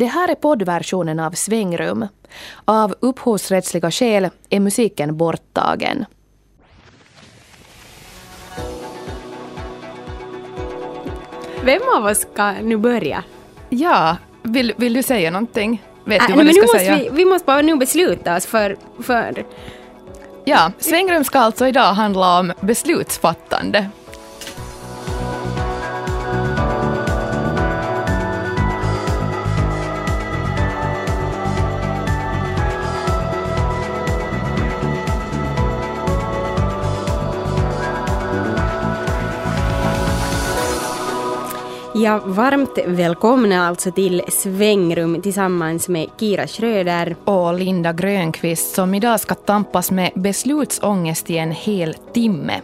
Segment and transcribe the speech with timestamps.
[0.00, 2.08] Det här är poddversionen av Svängrum.
[2.64, 6.04] Av upphovsrättsliga skäl är musiken borttagen.
[11.64, 13.24] Vem av oss ska nu börja?
[13.68, 15.82] Ja, vill, vill du säga någonting?
[16.04, 16.96] Vet du Äh, vad men du nu ska måste säga?
[16.96, 19.44] vi, vi måste bara nu besluta oss för, för...
[20.44, 23.88] Ja, svängrum ska alltså idag handla om beslutsfattande.
[42.02, 47.16] Ja, varmt välkomna alltså till Svängrum tillsammans med Kira Schröder.
[47.24, 52.60] Och Linda Grönqvist som idag ska tampas med beslutsångest i en hel timme.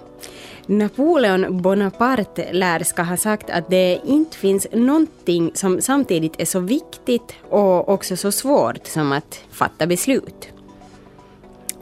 [0.66, 6.60] Napoleon Bonaparte lär ska ha sagt att det inte finns någonting som samtidigt är så
[6.60, 10.48] viktigt och också så svårt som att fatta beslut.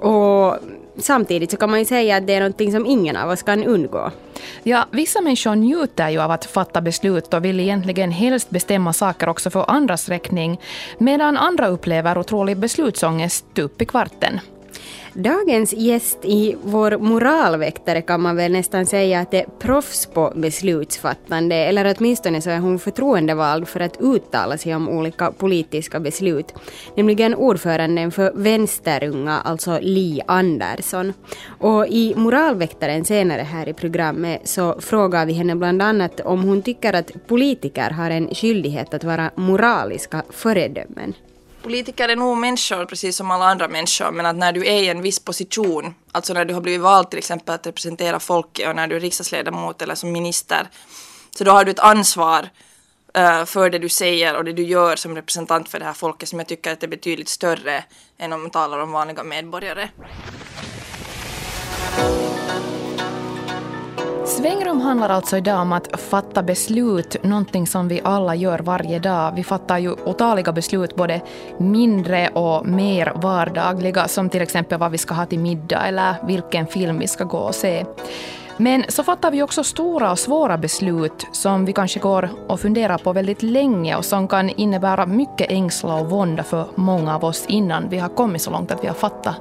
[0.00, 0.56] Och
[0.98, 3.64] samtidigt så kan man ju säga att det är någonting som ingen av oss kan
[3.64, 4.10] undgå.
[4.62, 9.28] Ja, vissa människor njuter ju av att fatta beslut och vill egentligen helst bestämma saker
[9.28, 10.60] också för andras räkning,
[10.98, 14.40] medan andra upplever otrolig beslutsångest upp i kvarten.
[15.16, 20.32] Dagens gäst i vår moralväktare kan man väl nästan säga att det är proffs på
[20.36, 26.54] beslutsfattande, eller åtminstone så är hon förtroendevald för att uttala sig om olika politiska beslut,
[26.96, 31.12] nämligen ordföranden för Vänsterunga, alltså Li Andersson.
[31.58, 36.62] Och i moralväktaren senare här i programmet så frågar vi henne bland annat om hon
[36.62, 41.14] tycker att politiker har en skyldighet att vara moraliska föredömen.
[41.64, 44.88] Politiker är nog människor precis som alla andra människor men att när du är i
[44.88, 48.76] en viss position, alltså när du har blivit vald till exempel att representera folket och
[48.76, 50.68] när du är riksdagsledamot eller som minister,
[51.38, 52.48] så då har du ett ansvar
[53.18, 56.28] uh, för det du säger och det du gör som representant för det här folket
[56.28, 57.84] som jag tycker att är betydligt större
[58.18, 59.88] än om man talar om vanliga medborgare.
[64.26, 69.32] Svängrum handlar alltså idag om att fatta beslut, någonting som vi alla gör varje dag.
[69.36, 71.20] Vi fattar ju otaliga beslut, både
[71.58, 76.66] mindre och mer vardagliga, som till exempel vad vi ska ha till middag eller vilken
[76.66, 77.84] film vi ska gå och se.
[78.56, 82.98] Men så fattar vi också stora och svåra beslut som vi kanske går och funderar
[82.98, 87.44] på väldigt länge och som kan innebära mycket ängsla och vånda för många av oss
[87.48, 89.36] innan vi har kommit så långt att vi har fattat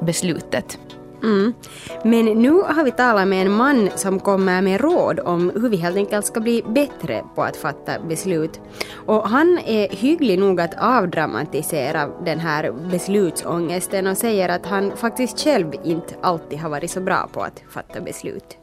[0.00, 0.78] beslutet.
[1.26, 1.54] Mm.
[2.02, 5.76] Men nu har vi talat med en man som kommer med råd om hur vi
[5.76, 8.60] helt enkelt ska bli bättre på att fatta beslut.
[9.06, 15.40] Och han är hygglig nog att avdramatisera den här beslutsångesten och säger att han faktiskt
[15.40, 18.58] själv inte alltid har varit så bra på att fatta beslut.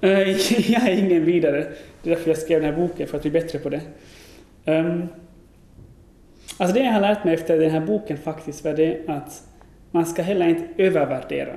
[0.00, 0.10] Eh,
[0.72, 1.66] jag är ingen vidare.
[2.02, 3.80] Det är därför jag skrev den här boken, för att bli bättre på det.
[4.64, 5.08] Um,
[6.58, 9.42] alltså det jag har lärt mig efter den här boken faktiskt var det att
[9.90, 11.56] man ska heller inte övervärdera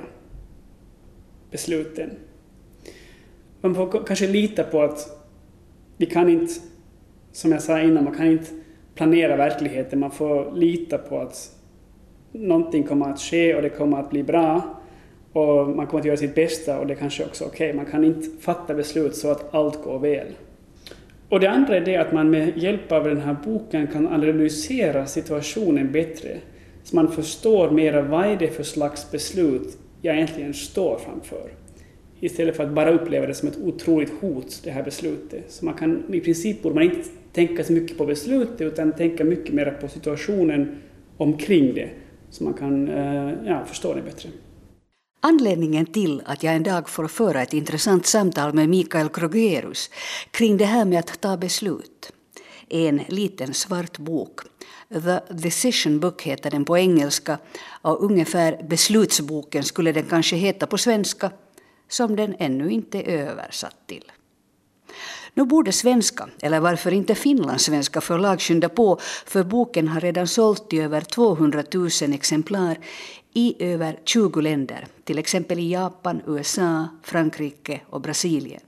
[1.51, 2.09] besluten.
[3.61, 5.19] Man får kanske lita på att
[5.97, 6.53] vi kan inte,
[7.31, 8.51] som jag sa innan, man kan inte
[8.95, 9.99] planera verkligheten.
[9.99, 11.55] Man får lita på att
[12.31, 14.61] någonting kommer att ske och det kommer att bli bra.
[15.33, 17.73] Och man kommer att göra sitt bästa och det kanske också är okej.
[17.73, 20.27] Man kan inte fatta beslut så att allt går väl.
[21.29, 25.05] Och det andra är det att man med hjälp av den här boken kan analysera
[25.05, 26.37] situationen bättre.
[26.89, 31.51] Så man förstår mera vad är det för slags beslut jag egentligen står framför.
[32.19, 35.51] Istället för att bara uppleva det som ett otroligt hot, det här beslutet.
[35.51, 39.23] Så man kan, i princip borde man inte tänka så mycket på beslutet utan tänka
[39.23, 40.77] mycket mer på situationen
[41.17, 41.89] omkring det.
[42.29, 44.29] Så man kan eh, ja, förstå det bättre.
[45.21, 49.89] Anledningen till att jag en dag får föra ett intressant samtal med Mikael Krogerus
[50.31, 52.11] kring det här med att ta beslut
[52.69, 54.39] är en liten svart bok.
[54.93, 57.37] The Decision Book heter den på engelska
[57.81, 61.31] och ungefär beslutsboken skulle den kanske heta på svenska
[61.89, 64.11] som den ännu inte är översatt till.
[65.33, 70.73] Nu borde svenska, eller varför inte finlandssvenska förlag skynda på för boken har redan sålt
[70.73, 72.77] i över 200 000 exemplar
[73.33, 78.61] i över 20 länder, till exempel i Japan, USA, Frankrike och Brasilien.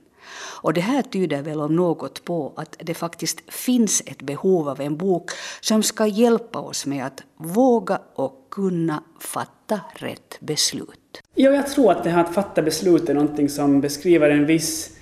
[0.62, 4.80] Och det här tyder väl om något på att det faktiskt finns ett behov av
[4.80, 5.30] en bok
[5.60, 11.22] som ska hjälpa oss med att våga och kunna fatta rätt beslut.
[11.34, 14.96] Ja, jag tror att det här att fatta beslut är någonting som beskriver en viss,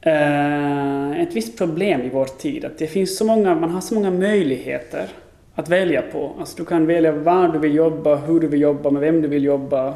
[0.00, 2.64] eh, ett visst problem i vår tid.
[2.64, 5.08] Att det finns så många, man har så många möjligheter
[5.54, 6.36] att välja på.
[6.38, 9.28] Alltså du kan välja var du vill jobba, hur du vill jobba, med vem du
[9.28, 9.94] vill jobba,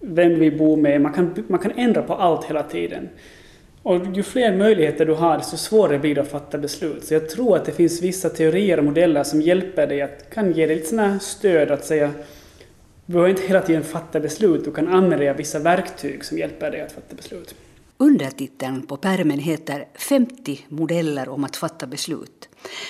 [0.00, 1.00] vem du vill bo med.
[1.00, 3.08] Man kan, man kan ändra på allt hela tiden.
[3.84, 7.04] Och ju fler möjligheter du har, desto svårare blir det att fatta beslut.
[7.04, 10.52] Så jag tror att det finns vissa teorier och modeller som hjälper dig att kan
[10.52, 12.12] ge dig lite sådana stöd att säga
[13.06, 16.38] du behöver inte hela tiden fatta beslut, du kan använda dig av vissa verktyg som
[16.38, 17.54] hjälper dig att fatta beslut.
[17.96, 22.48] Undertiteln på pärmen heter 50 modeller om att fatta beslut.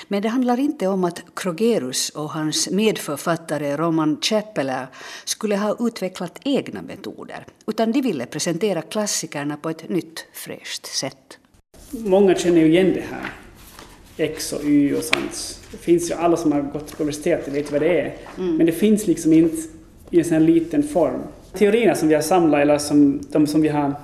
[0.08, 4.86] Men det handlar inte om att Krogerus och hans medförfattare Roman Chappeler
[5.24, 11.38] skulle ha utvecklat egna metoder, utan de ville presentera klassikerna på ett nytt, fräscht sätt.
[11.90, 13.32] Många känner ju igen det här.
[14.16, 15.60] X och Y och sånt.
[15.70, 18.16] Det finns ju, alla som har gått på universitetet vet vad det är.
[18.38, 18.56] Mm.
[18.56, 19.56] Men det finns liksom inte
[20.10, 21.22] i en sån liten form.
[21.52, 23.94] Teorierna som vi har samlat, eller som, de som vi har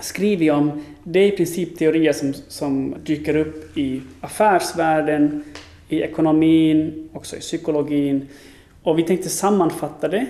[0.00, 5.44] skrivit om, det är i princip teorier som, som dyker upp i affärsvärlden,
[5.88, 8.28] i ekonomin, också i psykologin.
[8.82, 10.26] Och vi tänkte sammanfatta det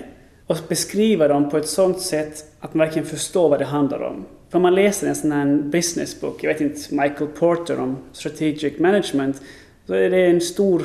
[0.47, 4.25] och beskriva dem på ett sådant sätt att man verkligen förstår vad det handlar om.
[4.49, 8.79] För man läser en sån här business book, jag vet inte, Michael Porter om strategic
[8.79, 9.41] management,
[9.87, 10.83] så är det en stor,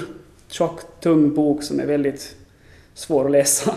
[0.49, 2.37] tjock, tung bok som är väldigt
[2.95, 3.75] svår att läsa.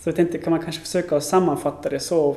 [0.00, 2.36] Så jag tänkte, kan man kanske försöka sammanfatta det så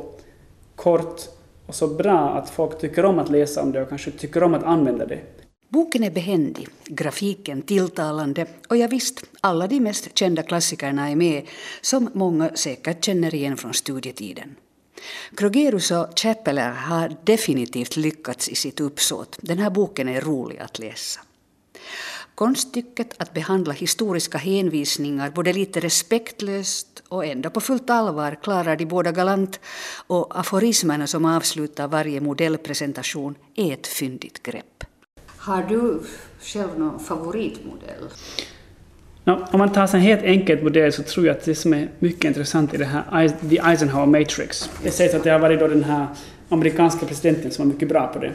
[0.76, 1.22] kort
[1.68, 4.54] och så bra att folk tycker om att läsa om det och kanske tycker om
[4.54, 5.20] att använda det.
[5.70, 11.44] Boken är behändig, grafiken tilltalande och jag visst, alla de mest kända klassikerna är med
[11.82, 14.56] som många säkert känner igen från studietiden.
[15.36, 19.38] Krogerus och Chappeler har definitivt lyckats i sitt uppsåt.
[19.42, 21.22] Den här boken är rolig att läsa.
[22.38, 28.86] Konststycket att behandla historiska hänvisningar både lite respektlöst och ändå på fullt allvar klarar de
[28.86, 29.60] båda galant
[30.08, 34.84] och aforismerna som avslutar varje modellpresentation är ett fyndigt grepp.
[35.38, 36.02] Har du
[36.42, 38.10] själv någon favoritmodell?
[39.24, 41.90] No, om man tar en helt enkel modell så tror jag att det som är
[42.00, 44.70] mycket intressant i det här The Eisenhower Matrix.
[44.84, 46.08] Det sägs att det har varit då den här
[46.50, 48.34] amerikanska presidenten som var mycket bra på det.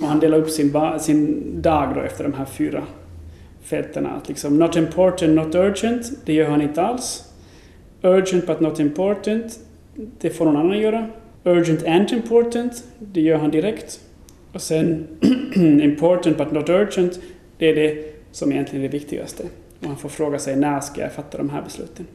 [0.00, 2.86] Och han delar upp sin, sin dag då efter de här fyra
[3.62, 4.06] fälten.
[4.06, 7.24] Att liksom not important, not urgent, det gör han inte alls.
[8.02, 9.58] Urgent but not important,
[9.94, 11.08] det får någon annan göra.
[11.44, 14.00] Urgent and important, det gör han direkt.
[14.52, 15.06] Och sen
[15.82, 17.20] important but not urgent,
[17.58, 19.42] det är det som egentligen är det viktigaste.
[19.80, 22.06] Och man får fråga sig när ska jag fatta de här besluten?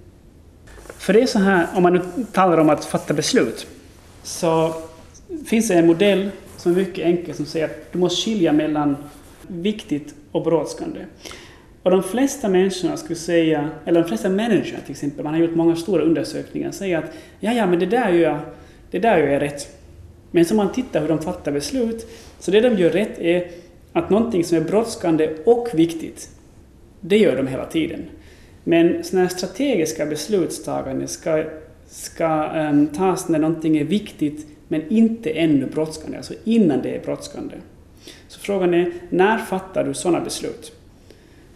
[0.97, 2.01] För det är så här, om man nu
[2.31, 3.67] talar om att fatta beslut,
[4.23, 4.73] så
[5.45, 8.95] finns det en modell som är mycket enkel som säger att du måste skilja mellan
[9.47, 10.99] viktigt och brådskande.
[11.83, 15.55] Och de flesta människorna skulle säga, eller de flesta människor till exempel, man har gjort
[15.55, 18.39] många stora undersökningar, säger att ja, ja, men det där gör jag,
[18.91, 19.77] det där gör jag rätt.
[20.31, 22.07] Men om man tittar hur de fattar beslut,
[22.39, 23.47] så det de gör rätt är
[23.93, 26.29] att någonting som är brådskande och viktigt,
[27.01, 28.05] det gör de hela tiden.
[28.63, 31.43] Men sådana här strategiska beslutstaganden ska,
[31.87, 36.99] ska um, tas när någonting är viktigt men inte ännu brådskande, alltså innan det är
[36.99, 37.55] brådskande.
[38.27, 40.71] Så frågan är, när fattar du sådana beslut?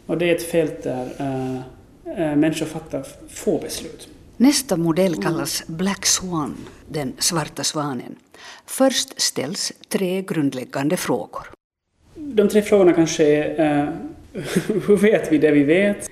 [0.05, 4.09] Och det är ett fält där uh, människor fattar få beslut.
[4.37, 6.57] Nästa modell kallas Black Swan,
[6.89, 8.15] den svarta svanen.
[8.65, 11.47] Först ställs tre grundläggande frågor.
[12.15, 13.89] De tre frågorna kanske är uh,
[14.87, 16.09] hur vet vi det vi vet?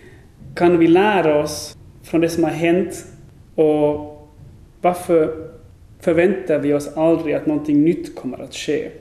[0.55, 3.05] Kan vi lära oss från det som har hänt?
[3.55, 4.29] Och
[4.81, 5.49] varför
[5.99, 8.91] förväntar vi oss aldrig att någonting nytt kommer att ske?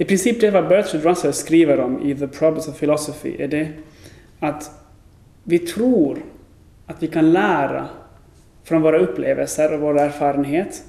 [0.00, 3.68] I princip det vad Bertrand Russell skriver om i The Problems of Philosophy är det
[4.38, 4.70] att
[5.44, 6.18] vi tror
[6.86, 7.88] att vi kan lära
[8.64, 10.82] från våra upplevelser och vår erfarenhet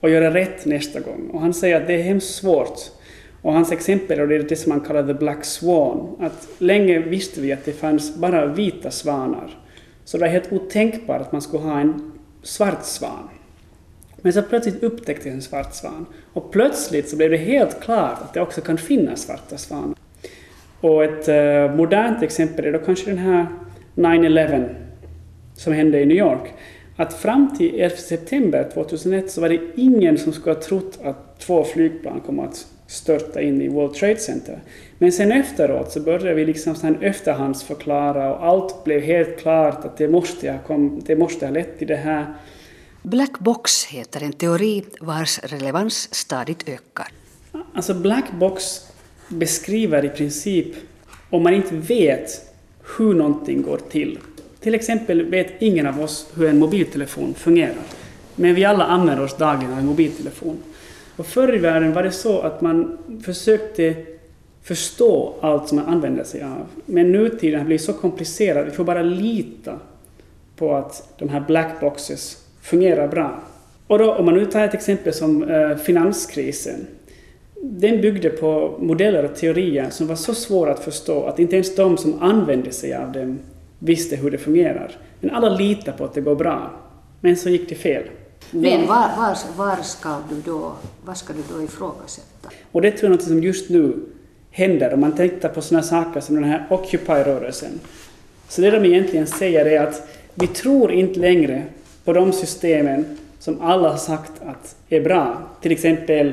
[0.00, 1.30] och göra rätt nästa gång.
[1.32, 2.78] Och han säger att det är hemskt svårt.
[3.42, 6.16] Och hans exempel är det som man kallar the black swan.
[6.20, 9.58] Att länge visste vi att det fanns bara vita svanar.
[10.04, 13.28] Så det var helt otänkbart att man skulle ha en svart svan.
[14.22, 16.06] Men så plötsligt upptäcktes en svart svan.
[16.32, 19.94] Och plötsligt så blev det helt klart att det också kan finnas svarta svanar.
[20.80, 23.46] Och ett eh, modernt exempel är då kanske den här
[23.94, 24.74] 9-11
[25.54, 26.52] som hände i New York.
[26.96, 31.40] Att fram till 11 september 2001 så var det ingen som skulle ha trott att
[31.40, 34.58] två flygplan kommer att störta in i World Trade Center.
[34.98, 39.96] Men sen efteråt så började vi liksom sen efterhandsförklara och allt blev helt klart att
[39.96, 42.26] det måste ha, kom, det måste ha lett till det här.
[43.02, 47.08] Black box heter en teori vars relevans stadigt ökar.
[47.74, 48.62] Alltså black box
[49.28, 50.66] beskriver i princip
[51.30, 52.54] om man inte vet
[52.98, 54.18] hur någonting går till.
[54.60, 57.82] Till exempel vet ingen av oss hur en mobiltelefon fungerar.
[58.34, 60.58] Men vi alla använder oss dagligen av en mobiltelefon.
[61.16, 63.94] Och förr i världen var det så att man försökte
[64.62, 66.66] förstå allt som man använder sig av.
[66.86, 69.78] Men nutiden har blivit så komplicerad, vi får bara lita
[70.56, 73.40] på att de här black boxes fungerar bra.
[73.86, 76.86] Och då, om man nu tar ett exempel som eh, finanskrisen.
[77.62, 81.74] den byggde på modeller och teorier som var så svåra att förstå att inte ens
[81.74, 83.38] de som använde sig av dem
[83.78, 84.96] visste hur det fungerar.
[85.20, 86.70] Men alla litar på att det går bra.
[87.20, 88.02] Men så gick det fel.
[88.50, 90.72] Men var, var, var ska du då,
[91.04, 92.48] vad ska du då ifrågasätta?
[92.72, 93.96] Och det tror jag är något som just nu
[94.50, 97.80] händer om man tänker på sådana saker som den här Occupy-rörelsen.
[98.48, 101.62] Så det de egentligen säger är att vi tror inte längre
[102.08, 103.04] på de systemen
[103.38, 105.42] som alla har sagt att är bra.
[105.62, 106.32] Till exempel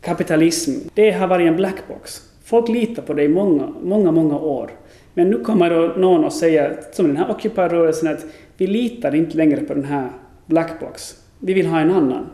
[0.00, 0.72] kapitalism.
[0.94, 2.22] Det har varit en blackbox.
[2.44, 4.70] Folk litar på det i många, många, många år.
[5.14, 8.26] Men nu kommer då någon och säger, som den här Occupy-rörelsen, att
[8.56, 10.08] vi litar inte längre på den här
[10.46, 11.14] blackbox.
[11.38, 12.26] Vi vill ha en annan.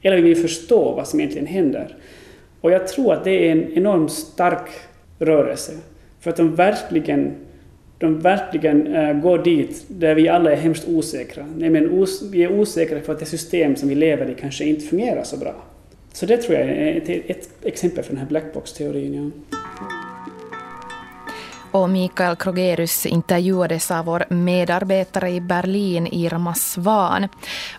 [0.00, 1.96] Eller vi vill förstå vad som egentligen händer.
[2.60, 4.68] Och jag tror att det är en enormt stark
[5.18, 5.72] rörelse.
[6.20, 7.34] För att de verkligen,
[8.02, 11.46] de verkligen eh, går dit där vi alla är hemskt osäkra.
[11.56, 14.86] Nämligen os vi är osäkra för att det system som vi lever i kanske inte
[14.86, 15.54] fungerar så bra.
[16.12, 19.14] Så det tror jag är ett, ett exempel för den här blackbox-teorin.
[19.14, 19.58] Ja.
[21.70, 27.28] Och Mikael Krogerus intervjuades av vår medarbetare i Berlin, Irma Svan.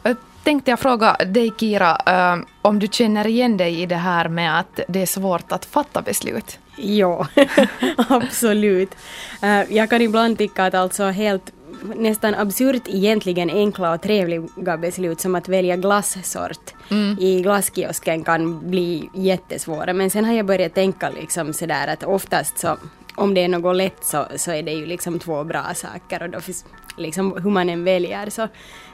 [0.03, 4.29] Jag tänkte jag fråga dig, Kira, eh, om du känner igen dig i det här
[4.29, 6.59] med att det är svårt att fatta beslut?
[6.77, 7.27] Ja,
[7.97, 8.95] absolut.
[9.41, 11.53] Eh, jag kan ibland tycka att alltså helt
[11.95, 17.17] nästan absurt egentligen enkla och trevliga beslut som att välja glassort mm.
[17.19, 19.93] i glasskiosken kan bli jättesvåra.
[19.93, 22.77] Men sen har jag börjat tänka liksom sådär att oftast så
[23.15, 26.29] om det är något lätt så, så är det ju liksom två bra saker och
[26.29, 26.65] då finns,
[26.97, 28.47] liksom hur man än väljer så,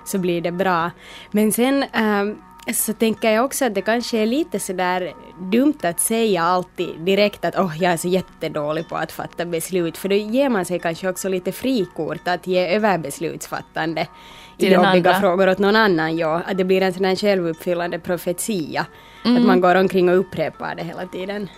[0.05, 0.91] så blir det bra.
[1.31, 2.41] Men sen ähm,
[2.73, 7.45] så tänker jag också att det kanske är lite sådär dumt att säga alltid direkt
[7.45, 10.79] att oh, jag är så jättedålig på att fatta beslut för då ger man sig
[10.79, 14.07] kanske också lite frikort att ge överbeslutsfattande
[14.57, 15.19] i jobbiga andra.
[15.19, 16.17] frågor åt någon annan.
[16.17, 18.85] Ja, att det blir en sån här självuppfyllande profetia.
[19.25, 19.37] Mm.
[19.37, 21.49] Att man går omkring och upprepar det hela tiden.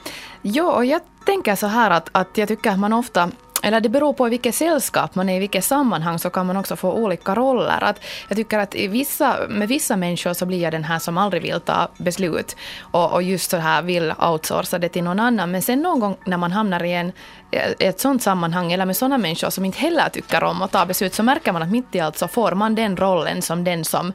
[0.42, 3.90] Ja, och jag tänker så här att, att jag tycker att man ofta eller det
[3.90, 6.94] beror på i vilket sällskap man är, i vilket sammanhang så kan man också få
[6.94, 7.84] olika roller.
[7.84, 11.42] Att jag tycker att vissa, med vissa människor så blir jag den här som aldrig
[11.42, 12.56] vill ta beslut
[12.92, 15.52] och, och just så här vill outsourca det till någon annan.
[15.52, 17.12] Men sen någon gång när man hamnar i en,
[17.52, 20.86] eh, ett sånt sammanhang eller med sådana människor som inte heller tycker om att ta
[20.86, 23.86] beslut så märker man att mitt i allt så får man den rollen som den
[23.86, 24.14] som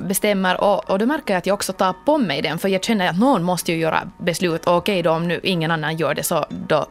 [0.00, 2.84] bestämmer och, och då märker jag att jag också tar på mig den för jag
[2.84, 6.14] känner att någon måste ju göra beslut och okej då om nu ingen annan gör
[6.14, 6.86] det så då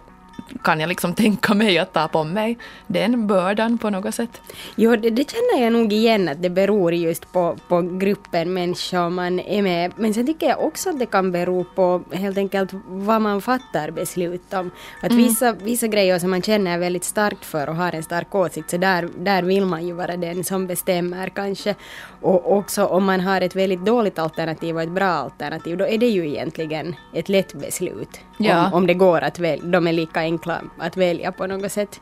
[0.64, 4.42] kan jag liksom tänka mig att ta på mig den bördan på något sätt.
[4.76, 9.10] Jo, det, det, känner jag nog igen att det beror just på, på gruppen människor
[9.10, 9.92] man är med.
[9.96, 13.92] Men sen tycker jag också att det kan bero på helt enkelt vad man fattar
[13.92, 14.72] beslut om.
[15.02, 15.24] Att mm.
[15.24, 18.78] vissa, vissa grejer som man känner väldigt starkt för och har en stark åsikt, så
[18.78, 21.76] där, där vill man ju vara den som bestämmer kanske.
[22.22, 25.98] Och också om man har ett väldigt dåligt alternativ och ett bra alternativ, då är
[25.98, 28.20] det ju egentligen ett lätt beslut.
[28.38, 28.68] Ja.
[28.68, 30.39] Om, om det går att välja, de är lika enkla
[30.78, 32.02] att välja på något sätt.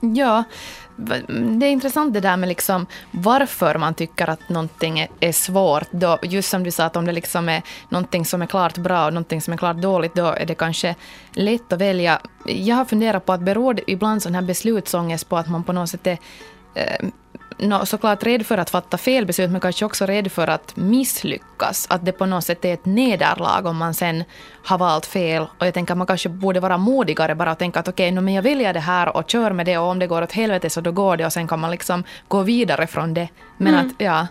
[0.00, 0.44] Ja,
[1.28, 5.88] det är intressant det där med liksom varför man tycker att någonting är svårt.
[5.90, 9.06] Då, just som du sa, att om det liksom är någonting som är klart bra
[9.06, 10.94] och någonting som är klart dåligt, då är det kanske
[11.32, 12.20] lätt att välja.
[12.46, 15.72] Jag har funderat på att beror det ibland sån här beslutsångest på att man på
[15.72, 16.18] något sätt är
[16.74, 17.08] eh,
[17.60, 21.86] no, såklart rädd för att fatta fel beslut, men kanske också rädd för att misslyckas.
[21.90, 24.24] Att det på något sätt är ett nederlag om man sen
[24.64, 25.46] har valt fel.
[25.58, 28.14] Och jag tänker att man kanske borde vara modigare bara och tänka att okej, okay,
[28.14, 30.32] no, men jag väljer det här och kör med det och om det går åt
[30.32, 33.28] helvete så då går det och sen kan man liksom gå vidare från det.
[33.56, 33.86] Men mm.
[33.86, 34.26] att, ja.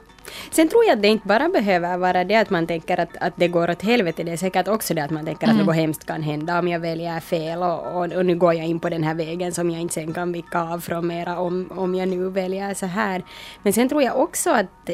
[0.52, 3.34] Sen tror jag att det inte bara behöver vara det att man tänker att, att
[3.36, 5.60] det går åt helvete, det är säkert också det att man tänker mm.
[5.60, 8.66] att något hemskt kan hända om jag väljer fel och, och, och, nu går jag
[8.66, 11.70] in på den här vägen som jag inte sen kan vicka av från mera om,
[11.76, 13.24] om jag nu väljer så här.
[13.64, 14.90] Men sen tror jag också att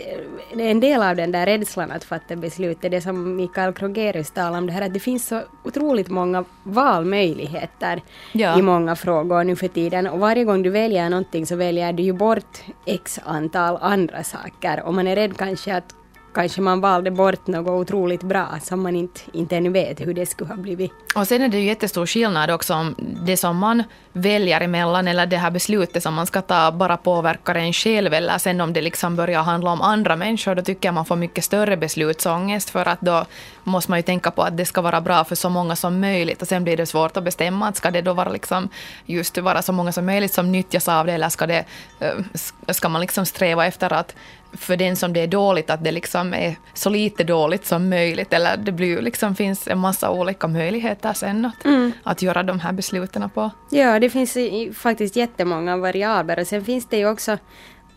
[0.53, 4.57] en del av den där rädslan att fatta beslut är det som Mikael Krogerus talade
[4.57, 8.01] om det här att det finns så otroligt många valmöjligheter
[8.31, 8.59] ja.
[8.59, 12.03] i många frågor nu för tiden och varje gång du väljer någonting så väljer du
[12.03, 15.95] ju bort x antal andra saker och man är rädd kanske att
[16.35, 20.25] kanske man valde bort något otroligt bra som man inte, inte ännu vet hur det
[20.25, 20.91] skulle ha blivit.
[21.15, 25.25] Och sen är det ju jättestor skillnad också om det som man väljer emellan eller
[25.25, 28.81] det här beslutet som man ska ta bara påverkar en själv eller sen om det
[28.81, 32.87] liksom börjar handla om andra människor då tycker jag man får mycket större beslutsångest för
[32.87, 33.25] att då
[33.63, 36.41] måste man ju tänka på att det ska vara bra för så många som möjligt
[36.41, 38.69] och sen blir det svårt att bestämma att ska det då vara liksom
[39.05, 41.65] just vara så många som möjligt som nyttjas av det eller ska, det,
[41.99, 44.15] eh, ska man liksom sträva efter att
[44.57, 48.33] för den som det är dåligt att det liksom är så lite dåligt som möjligt.
[48.33, 51.91] Eller det blir, liksom, finns en massa olika möjligheter sen att, mm.
[52.03, 53.51] att göra de här besluten på.
[53.69, 54.37] Ja, det finns
[54.77, 57.37] faktiskt jättemånga variabler och sen finns det ju också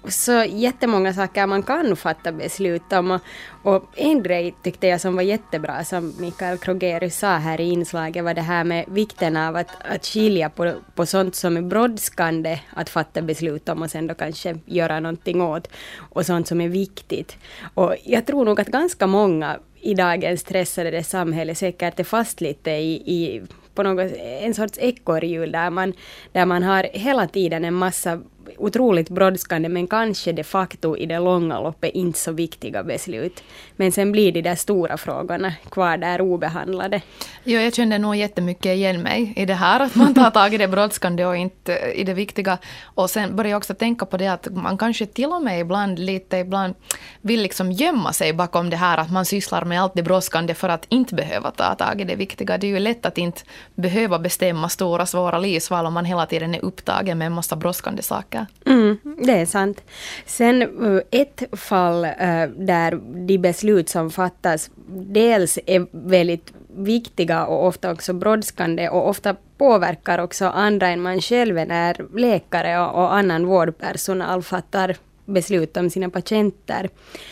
[0.04, 3.10] så jättemånga saker man kan fatta beslut om.
[3.10, 3.20] Och,
[3.62, 8.24] och en grej tyckte jag som var jättebra, som Mikael Krogerus sa här i inslaget,
[8.24, 12.60] var det här med vikten av att, att skilja på, på sånt som är brådskande
[12.70, 16.68] att fatta beslut om och sen då kanske göra någonting åt, och sånt som är
[16.68, 17.36] viktigt.
[17.74, 22.70] Och jag tror nog att ganska många i dagens stressade samhälle säkert är fast lite
[22.70, 23.42] i, i
[23.74, 25.92] på något, en sorts ekorrhjul där man,
[26.32, 28.20] där man har hela tiden en massa
[28.58, 33.42] otroligt brådskande men kanske de facto i det långa loppet inte så viktiga beslut.
[33.76, 37.00] Men sen blir de där stora frågorna kvar där obehandlade.
[37.44, 40.58] Ja, jag kände nog jättemycket igen mig i det här, att man tar tag i
[40.58, 42.58] det brådskande och inte i det viktiga.
[42.82, 45.98] Och sen började jag också tänka på det att man kanske till och med ibland
[45.98, 46.74] lite ibland
[47.20, 50.68] vill liksom gömma sig bakom det här att man sysslar med allt det brådskande för
[50.68, 52.58] att inte behöva ta tag i det viktiga.
[52.58, 53.42] Det är ju lätt att inte
[53.74, 58.02] behöva bestämma stora svåra livsval om man hela tiden är upptagen med en massa brådskande
[58.02, 58.46] saker.
[58.66, 59.82] Mm, det är sant.
[60.26, 67.66] Sen eh, ett fall eh, där de beslut som fattas dels är väldigt viktiga och
[67.66, 73.46] ofta också brådskande och ofta påverkar också andra än man själv när läkare och annan
[73.46, 76.88] vårdpersonal fattar beslut om sina patienter.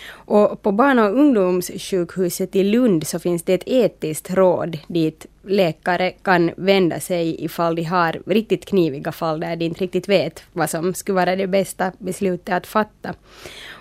[0.09, 6.11] Och på barn och ungdomssjukhuset i Lund så finns det ett etiskt råd dit läkare
[6.11, 10.71] kan vända sig ifall de har riktigt kniviga fall där de inte riktigt vet vad
[10.71, 13.15] som skulle vara det bästa beslutet att fatta.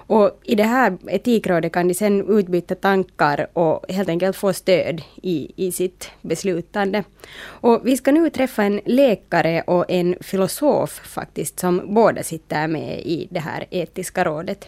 [0.07, 5.01] Och i det här etikrådet kan de sen utbyta tankar och helt enkelt få stöd
[5.21, 7.03] i, i sitt beslutande.
[7.43, 12.99] Och vi ska nu träffa en läkare och en filosof faktiskt som båda sitter med
[12.99, 14.67] i det här etiska rådet.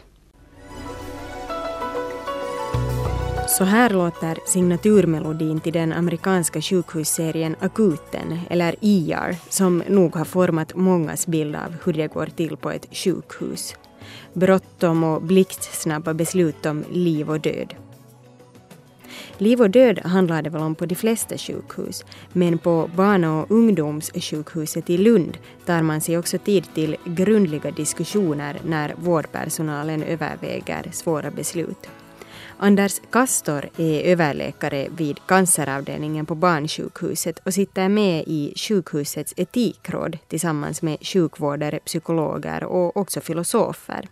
[3.58, 10.76] Så här låter signaturmelodin till den amerikanska sjukhusserien Akuten, eller ER, som nog har format
[10.76, 13.76] mångas bild av hur det går till på ett sjukhus.
[14.34, 17.74] Bråttom och blixtsnabba beslut om liv och död.
[19.38, 23.52] Liv och död handlar det väl om på de flesta sjukhus, men på barn och
[23.52, 31.32] ungdomssjukhuset i Lund tar man sig också tid till grundliga diskussioner när vårdpersonalen överväger svåra
[31.32, 31.90] beslut.
[32.60, 40.82] Anders Kastor är överläkare vid canceravdelningen på barnsjukhuset och sitter med i sjukhusets etikråd tillsammans
[40.82, 44.08] med sjukvårdare, psykologer och också filosofer.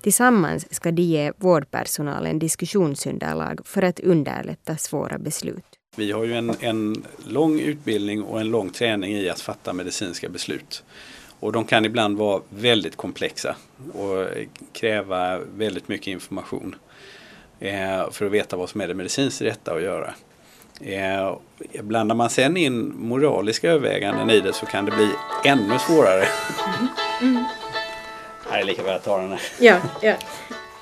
[0.00, 5.64] Tillsammans ska de ge vårdpersonalen diskussionsunderlag för att underlätta svåra beslut.
[5.96, 10.28] Vi har ju en, en lång utbildning och en lång träning i att fatta medicinska
[10.28, 10.84] beslut.
[11.40, 13.56] Och de kan ibland vara väldigt komplexa
[13.92, 14.26] och
[14.72, 16.74] kräva väldigt mycket information.
[17.62, 20.14] Eh, för att veta vad som är det medicinskt rätta att göra.
[20.80, 21.36] Eh,
[21.82, 25.08] blandar man sen in moraliska överväganden i det så kan det bli
[25.44, 26.24] ännu svårare.
[27.22, 27.44] Mm.
[28.50, 29.40] Här är lika bra att ta den här.
[29.60, 30.14] Ja, ja.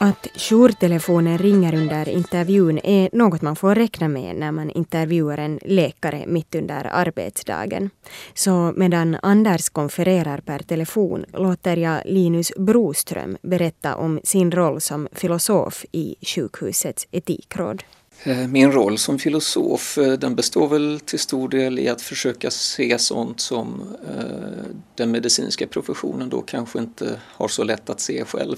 [0.02, 5.58] Att jourtelefonen ringer under intervjun är något man får räkna med när man intervjuar en
[5.64, 7.90] läkare mitt under arbetsdagen.
[8.34, 15.08] Så medan Anders konfererar per telefon låter jag Linus Broström berätta om sin roll som
[15.12, 17.82] filosof i sjukhusets etikråd.
[18.22, 22.50] Eh, min roll som filosof eh, den består väl till stor del i att försöka
[22.50, 28.24] se sånt som eh, den medicinska professionen då kanske inte har så lätt att se
[28.24, 28.56] själv.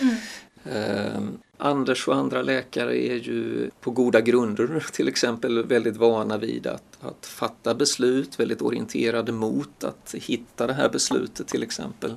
[0.00, 0.14] Mm.
[0.64, 1.20] Eh,
[1.64, 6.98] Anders och andra läkare är ju på goda grunder till exempel väldigt vana vid att,
[7.00, 12.16] att fatta beslut, väldigt orienterade mot att hitta det här beslutet till exempel.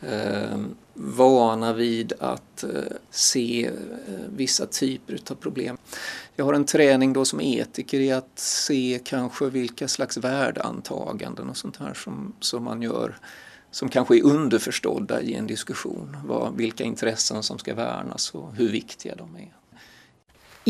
[0.00, 0.58] Eh,
[0.94, 2.70] vana vid att eh,
[3.10, 3.72] se eh,
[4.36, 5.76] vissa typer av problem.
[6.36, 11.56] Jag har en träning då som etiker i att se kanske vilka slags värdeantaganden och
[11.56, 13.16] sånt här som, som man gör
[13.70, 16.16] som kanske är underförstådda i en diskussion.
[16.24, 19.52] Vad, vilka intressen som ska värnas och hur viktiga de är.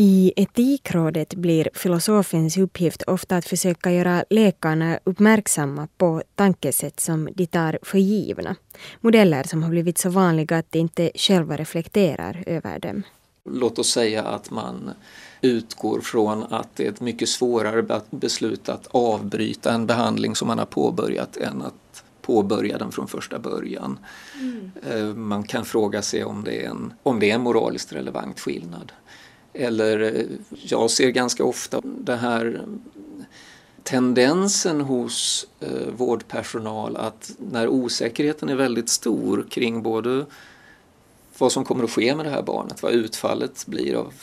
[0.01, 7.45] I Etikrådet blir filosofens uppgift ofta att försöka göra läkarna uppmärksamma på tankesätt som de
[7.45, 8.55] tar för givna.
[9.01, 13.03] Modeller som har blivit så vanliga att de inte själva reflekterar över dem.
[13.51, 14.91] Låt oss säga att man
[15.41, 20.59] utgår från att det är ett mycket svårare beslut att avbryta en behandling som man
[20.59, 21.73] har påbörjat än att
[22.29, 23.99] påbörja den från första början.
[24.83, 25.27] Mm.
[25.27, 28.91] Man kan fråga sig om det, är en, om det är en moraliskt relevant skillnad.
[29.53, 32.61] Eller eh, jag ser ganska ofta den här
[33.83, 40.25] tendensen hos eh, vårdpersonal att när osäkerheten är väldigt stor kring både
[41.37, 44.13] vad som kommer att ske med det här barnet, vad utfallet blir av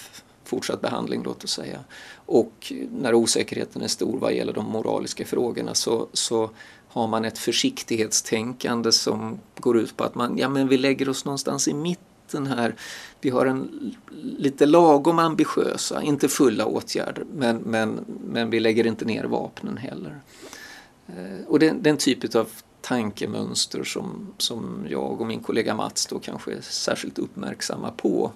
[0.45, 1.79] fortsatt behandling låt oss säga.
[2.27, 6.51] Och när osäkerheten är stor vad gäller de moraliska frågorna så, så
[6.89, 11.25] har man ett försiktighetstänkande som går ut på att man, ja men vi lägger oss
[11.25, 12.75] någonstans i mitten här.
[13.21, 13.95] Vi har en
[14.39, 20.21] lite lagom ambitiösa, inte fulla åtgärder, men, men, men vi lägger inte ner vapnen heller.
[21.09, 22.49] Eh, och den, den typ av
[22.81, 28.33] tankemönster som, som jag och min kollega Mats då kanske är särskilt uppmärksamma på.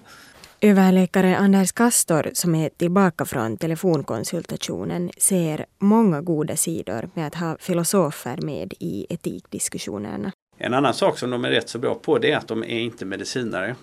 [0.63, 7.57] Överläkare Anders Kastor, som är tillbaka från telefonkonsultationen, ser många goda sidor med att ha
[7.59, 10.31] filosofer med i etikdiskussionerna.
[10.57, 12.79] En annan sak som de är rätt så bra på det är att de är
[12.79, 13.75] inte medicinare.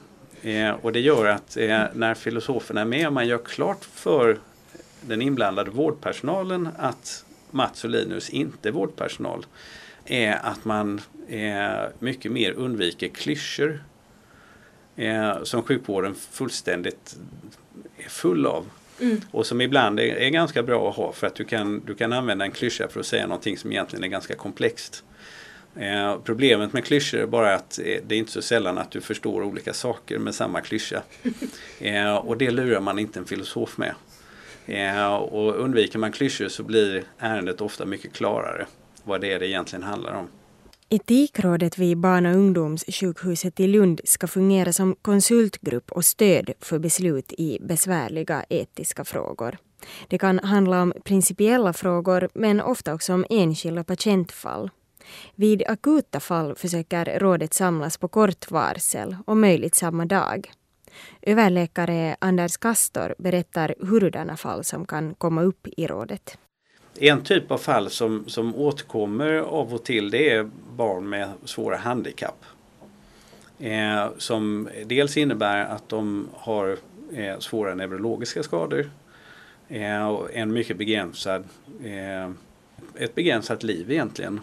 [0.43, 4.39] Eh, och det gör att eh, när filosoferna är med och man gör klart för
[5.01, 9.47] den inblandade vårdpersonalen att Mats och Linus inte är vårdpersonal
[10.05, 13.81] är att man eh, mycket mer undviker klyschor
[14.99, 17.17] eh, som sjukvården fullständigt
[17.97, 18.67] är full av.
[19.01, 19.21] Mm.
[19.31, 22.13] Och som ibland är, är, ganska bra att ha för att du kan, du kan
[22.13, 25.05] använda en klyscha för att säga någonting som egentligen är ganska komplext.
[25.77, 29.01] Eh, problemet med klyschor är bara att eh, det är inte så sällan att du
[29.01, 31.03] förstår olika saker med samma klyscha.
[31.81, 33.95] Eh, och det lurar man inte en filosof med.
[34.67, 38.67] Eh, och undviker man klyschor så blir ärendet ofta mycket klarare
[39.05, 40.29] vad det är det egentligen handlar om.
[40.91, 47.33] Etikrådet vid barn och ungdomssjukhuset i Lund ska fungera som konsultgrupp och stöd för beslut
[47.33, 49.57] i besvärliga etiska frågor.
[50.09, 54.71] Det kan handla om principiella frågor men ofta också om enskilda patientfall.
[55.35, 60.51] Vid akuta fall försöker rådet samlas på kort varsel och möjligt samma dag.
[61.23, 66.39] Överläkare Anders Kastor berättar hurdana fall som kan komma upp i rådet.
[67.01, 71.77] En typ av fall som, som återkommer av och till det är barn med svåra
[71.77, 72.45] handikapp.
[73.59, 76.77] Eh, som dels innebär att de har
[77.13, 78.91] eh, svåra neurologiska skador
[79.69, 81.45] eh, och en mycket begränsad,
[81.85, 82.31] eh,
[82.95, 84.41] ett begränsat liv egentligen.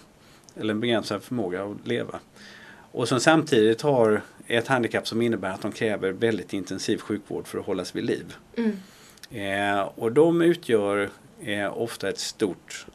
[0.56, 2.20] Eller en begränsad förmåga att leva.
[2.92, 7.60] Och som samtidigt har ett handikapp som innebär att de kräver väldigt intensiv sjukvård för
[7.60, 8.36] att hållas vid liv.
[8.58, 8.78] Mm.
[9.32, 11.10] Eh, och de utgör
[11.44, 12.86] är ofta ett stort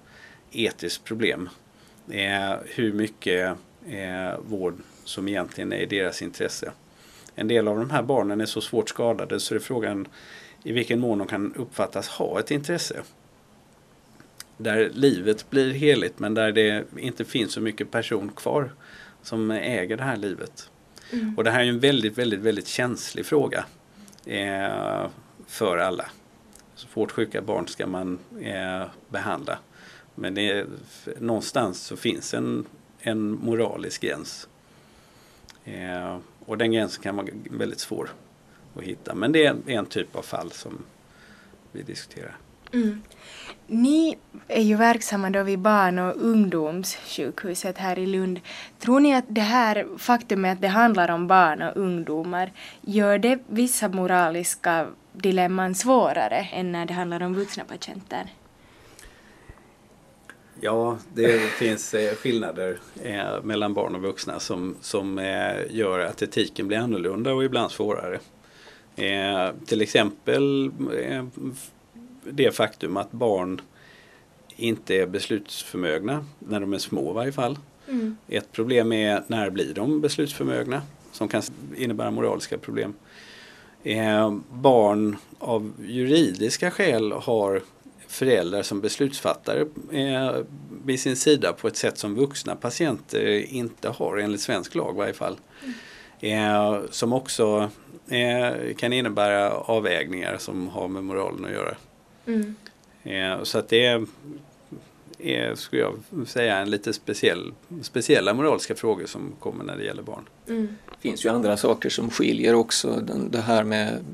[0.53, 1.49] etiskt problem.
[2.11, 3.57] Eh, hur mycket
[3.89, 4.75] eh, vård
[5.05, 6.73] som egentligen är i deras intresse.
[7.35, 10.09] En del av de här barnen är så svårt skadade så är frågan
[10.63, 13.01] i vilken mån de kan uppfattas ha ett intresse.
[14.57, 18.73] Där livet blir heligt men där det inte finns så mycket person kvar
[19.23, 20.71] som äger det här livet.
[21.13, 21.39] Mm.
[21.39, 23.65] Och det här är en väldigt, väldigt, väldigt känslig fråga
[24.27, 25.07] eh,
[25.47, 26.05] för alla
[26.89, 29.59] svårt sjuka barn ska man eh, behandla.
[30.15, 30.67] Men det är,
[31.19, 32.65] någonstans så finns en,
[32.99, 34.49] en moralisk gräns.
[35.65, 38.11] Eh, och den gränsen kan vara väldigt svår
[38.77, 39.15] att hitta.
[39.15, 40.79] Men det är en typ av fall som
[41.73, 42.37] vi diskuterar.
[42.73, 43.03] Mm.
[43.67, 48.41] Ni är ju verksamma då vid barn och ungdomssjukhuset här i Lund.
[48.79, 53.39] Tror ni att det här faktumet att det handlar om barn och ungdomar gör det
[53.47, 58.27] vissa moraliska dilemman svårare än när det handlar om vuxna patienter?
[60.61, 66.23] Ja, det finns eh, skillnader eh, mellan barn och vuxna som, som eh, gör att
[66.23, 68.19] etiken blir annorlunda och ibland svårare.
[69.67, 70.71] Till exempel
[72.25, 73.61] det faktum att barn
[74.57, 77.59] inte är beslutsförmögna, när de är små i varje fall.
[77.89, 78.17] Mm.
[78.29, 81.43] Ett problem är när blir de beslutsförmögna, som kan
[81.77, 82.95] innebära moraliska problem.
[83.85, 87.63] Eh, barn av juridiska skäl har
[88.09, 90.37] föräldrar som beslutsfattare eh,
[90.85, 94.99] vid sin sida på ett sätt som vuxna patienter inte har enligt svensk lag i
[94.99, 95.37] varje fall.
[96.21, 97.71] Eh, som också
[98.09, 101.77] eh, kan innebära avvägningar som har med moralen att göra.
[102.27, 102.55] Mm.
[103.03, 104.07] Eh, så att det är,
[105.23, 105.95] är, skulle jag
[106.29, 107.53] säga, en lite speciell,
[107.83, 110.29] speciella moraliska frågor som kommer när det gäller barn.
[110.49, 110.69] Mm.
[110.91, 113.03] Det finns ju andra saker som skiljer också.
[113.07, 114.05] Den, det här med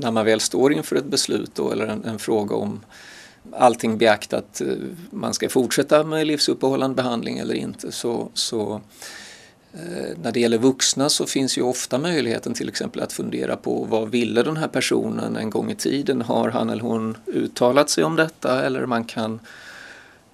[0.00, 2.80] när man väl står inför ett beslut då, eller en, en fråga om
[3.52, 4.66] allting beaktat, eh,
[5.10, 8.80] man ska fortsätta med livsuppehållande behandling eller inte så, så
[9.72, 13.84] eh, när det gäller vuxna så finns ju ofta möjligheten till exempel att fundera på
[13.84, 16.22] vad ville den här personen en gång i tiden?
[16.22, 18.64] Har han eller hon uttalat sig om detta?
[18.64, 19.40] Eller man kan eh,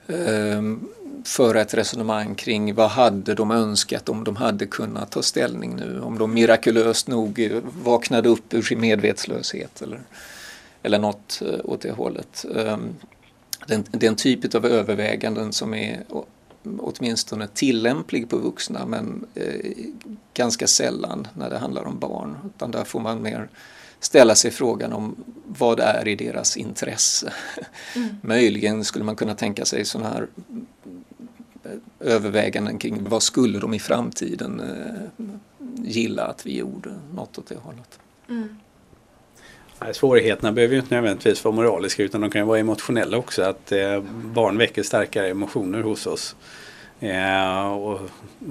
[0.08, 0.88] Ehm,
[1.24, 6.00] föra ett resonemang kring vad hade de önskat om de hade kunnat ta ställning nu,
[6.00, 7.50] om de mirakulöst nog
[7.82, 10.00] vaknade upp ur sin medvetslöshet eller,
[10.82, 12.44] eller något eh, åt det hållet.
[12.56, 12.94] Ehm,
[13.66, 16.04] den, den typ av överväganden som är
[16.80, 19.72] åtminstone tillämplig på vuxna men eh,
[20.34, 22.36] ganska sällan när det handlar om barn.
[22.46, 23.48] Utan där får man mer
[24.00, 27.32] ställa sig frågan om vad är i deras intresse.
[27.96, 28.08] Mm.
[28.22, 30.28] Möjligen skulle man kunna tänka sig sådana här
[32.00, 34.62] överväganden kring vad skulle de i framtiden
[35.76, 37.98] gilla att vi gjorde, något åt det hållet.
[38.28, 38.56] Mm.
[39.92, 43.42] Svårigheterna behöver ju inte nödvändigtvis vara moraliska utan de kan ju vara emotionella också.
[43.42, 46.36] Att eh, barn väcker starkare emotioner hos oss.
[47.00, 48.00] Eh, och,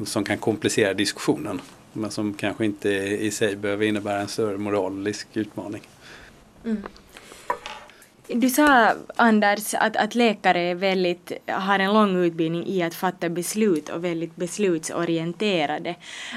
[0.06, 1.62] som kan komplicera diskussionen.
[1.94, 5.82] Men som kanske inte i sig behöver innebära en större moralisk utmaning.
[6.66, 6.84] Mm.
[8.28, 13.90] Du sa Anders att, att läkare väldigt, har en lång utbildning i att fatta beslut
[13.90, 15.96] och väldigt beslutsorienterade.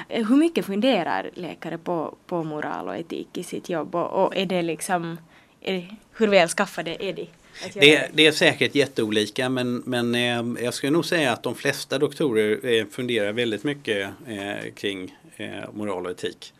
[0.08, 4.46] Hur mycket funderar läkare på, på moral och etik i sitt jobb och, och är
[4.46, 5.18] det liksom,
[5.60, 7.26] är, hur väl skaffade är de?
[7.74, 11.98] Det, det, är säkert jätteolika men, men eh, jag skulle nog säga att de flesta
[11.98, 16.52] doktorer eh, funderar väldigt mycket eh, kring eh, moral och etik.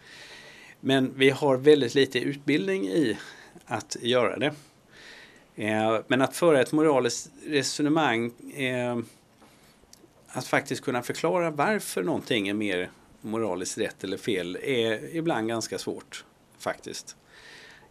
[0.80, 3.18] Men vi har väldigt lite utbildning i
[3.66, 4.52] att göra det.
[5.58, 8.98] Eh, men att föra ett moraliskt resonemang, eh,
[10.28, 12.90] att faktiskt kunna förklara varför någonting är mer
[13.20, 16.24] moraliskt rätt eller fel är ibland ganska svårt
[16.58, 17.16] faktiskt.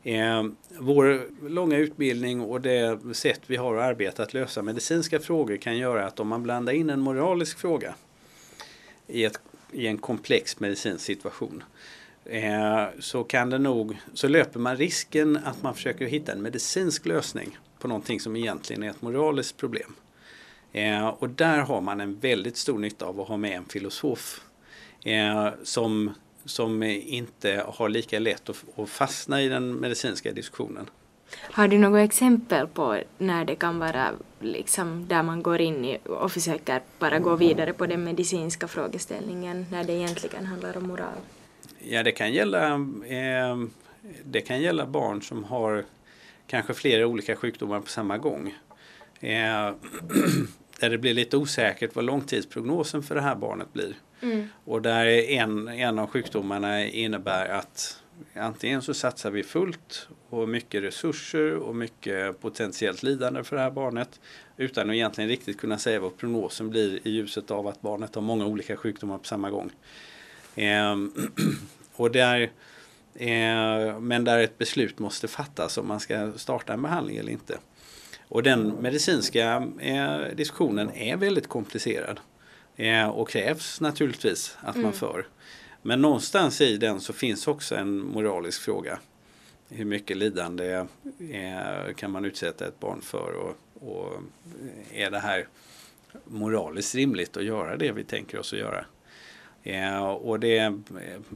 [0.04, 0.44] Eh,
[0.80, 5.78] vår långa utbildning och det sätt vi har att arbeta att lösa medicinska frågor kan
[5.78, 7.96] göra att om man blandar in en moralisk fråga
[9.08, 9.40] i, ett,
[9.72, 11.64] i en komplex medicinsk situation
[12.30, 17.06] eh, så kan det nog, så löper man risken att man försöker hitta en medicinsk
[17.06, 19.96] lösning på någonting som egentligen är ett moraliskt problem.
[20.72, 24.42] Eh, och där har man en väldigt stor nytta av att ha med en filosof
[25.04, 26.14] eh, som,
[26.46, 30.90] som inte har lika lätt att, att fastna i den medicinska diskussionen.
[31.52, 35.98] Har du något exempel på när det kan vara liksom där man går in i
[36.06, 41.18] och försöker bara gå vidare på den medicinska frågeställningen när det egentligen handlar om moral?
[41.90, 42.74] Ja, det kan gälla,
[43.08, 43.58] eh,
[44.24, 45.86] det kan gälla barn som har
[46.48, 48.56] kanske flera olika sjukdomar på samma gång.
[49.20, 49.30] Eh,
[50.80, 53.96] där det blir lite osäkert vad långtidsprognosen för det här barnet blir.
[54.22, 54.48] Mm.
[54.66, 60.84] Och där en, en av sjukdomarna innebär att antingen så satsar vi fullt och mycket
[60.84, 64.20] resurser och mycket potentiellt lidande för det här barnet
[64.58, 68.22] utan att egentligen riktigt kunna säga vad prognosen blir i ljuset av att barnet har
[68.22, 69.72] många olika sjukdomar på samma gång.
[71.98, 72.52] Eh, och där
[73.20, 77.58] Eh, men där ett beslut måste fattas om man ska starta en behandling eller inte.
[78.28, 82.20] Och den medicinska eh, diskussionen är väldigt komplicerad.
[82.76, 84.84] Eh, och krävs naturligtvis att mm.
[84.84, 85.28] man för.
[85.82, 89.00] Men någonstans i den så finns också en moralisk fråga.
[89.70, 90.86] Hur mycket lidande
[91.96, 93.34] kan man utsätta ett barn för?
[93.34, 93.56] Och,
[93.90, 94.22] och
[94.94, 95.48] är det här
[96.26, 98.86] moraliskt rimligt att göra det vi tänker oss att göra?
[99.68, 100.74] Eh, och det, eh,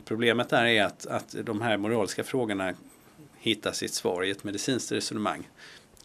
[0.06, 2.74] problemet där är att, att de här moraliska frågorna
[3.38, 5.50] hittar sitt svar i ett medicinskt resonemang.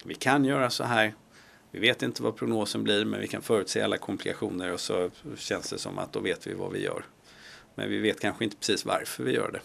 [0.04, 1.14] Vi kan göra så här.
[1.70, 5.70] Vi vet inte vad prognosen blir men vi kan förutse alla komplikationer och så känns
[5.70, 7.04] det som att då vet vi vad vi gör.
[7.74, 9.60] Men vi vet kanske inte precis varför vi gör det.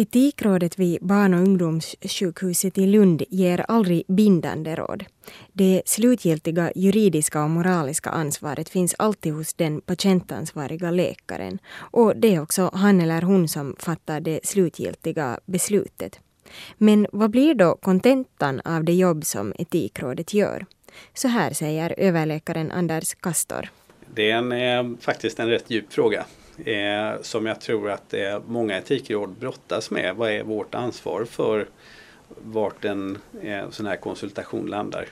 [0.00, 5.04] Etikrådet vid barn och ungdomssjukhuset i Lund ger aldrig bindande råd.
[5.52, 12.42] Det slutgiltiga juridiska och moraliska ansvaret finns alltid hos den patientansvariga läkaren och det är
[12.42, 16.20] också han eller hon som fattar det slutgiltiga beslutet.
[16.76, 20.66] Men vad blir då kontentan av det jobb som Etikrådet gör?
[21.14, 23.70] Så här säger överläkaren Anders Kastor.
[24.14, 26.26] Det är en, eh, faktiskt en rätt djup fråga
[26.64, 30.16] eh, som jag tror att eh, många etikråd brottas med.
[30.16, 31.66] Vad är vårt ansvar för
[32.28, 35.08] vart en eh, sån här konsultation landar?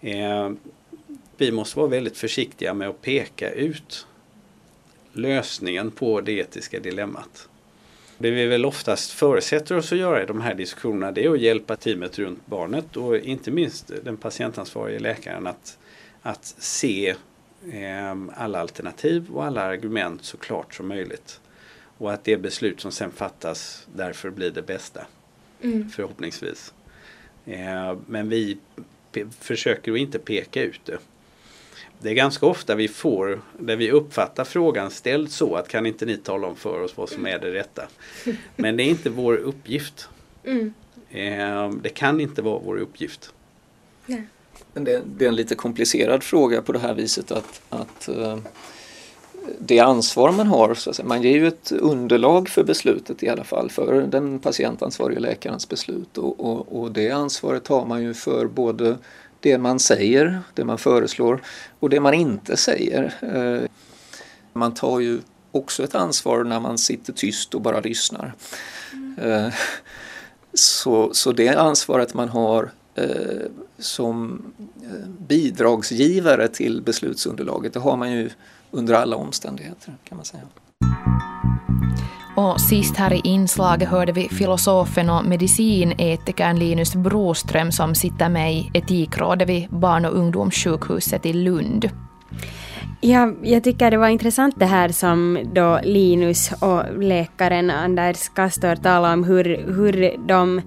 [0.00, 0.50] Eh,
[1.36, 4.06] vi måste vara väldigt försiktiga med att peka ut
[5.12, 7.48] lösningen på det etiska dilemmat.
[8.18, 11.40] Det vi väl oftast förutsätter oss att göra i de här diskussionerna det är att
[11.40, 15.78] hjälpa teamet runt barnet och inte minst den patientansvarige läkaren att,
[16.22, 17.14] att se
[18.34, 21.40] alla alternativ och alla argument så klart som möjligt.
[21.98, 25.06] Och att det beslut som sen fattas därför blir det bästa.
[25.62, 25.90] Mm.
[25.90, 26.74] Förhoppningsvis.
[27.46, 28.58] Ehm, men vi
[29.40, 30.98] försöker att inte peka ut det.
[31.98, 36.06] Det är ganska ofta vi får, där vi uppfattar frågan ställd så att kan inte
[36.06, 37.88] ni tala om för oss vad som är det rätta.
[38.56, 40.08] Men det är inte vår uppgift.
[40.44, 40.74] Mm.
[41.10, 43.32] Ehm, det kan inte vara vår uppgift.
[44.06, 44.26] Nej.
[44.74, 48.36] Det, det, är en lite komplicerad fråga på det här viset att, att uh,
[49.58, 53.28] det ansvar man har, så att säga, man ger ju ett underlag för beslutet i
[53.28, 58.14] alla fall, för den patientansvarige läkarens beslut och, och, och det ansvaret har man ju
[58.14, 58.98] för både
[59.40, 61.42] det man säger, det man föreslår
[61.80, 63.14] och det man inte säger.
[63.22, 63.68] Uh,
[64.52, 65.20] man tar ju
[65.52, 68.34] också ett ansvar när man sitter tyst och bara lyssnar.
[68.92, 69.30] Mm.
[69.30, 69.52] Uh,
[70.54, 73.06] så, så det ansvaret man har eh, Eh,
[73.78, 74.42] som
[74.82, 77.72] eh, bidragsgivare till beslutsunderlaget.
[77.72, 78.30] Det har man ju
[78.70, 80.42] under alla omständigheter kan man säga.
[82.36, 88.54] Och sist här i inslaget hörde vi filosofen och medicinetikern Linus Broström som sitter med
[88.54, 91.90] i etikrådet vid barn och ungdomssjukhuset i Lund.
[93.02, 98.76] Ja, jag tycker det var intressant det här som då Linus och läkaren Anders Kastor
[98.76, 100.62] talade om hur, hur de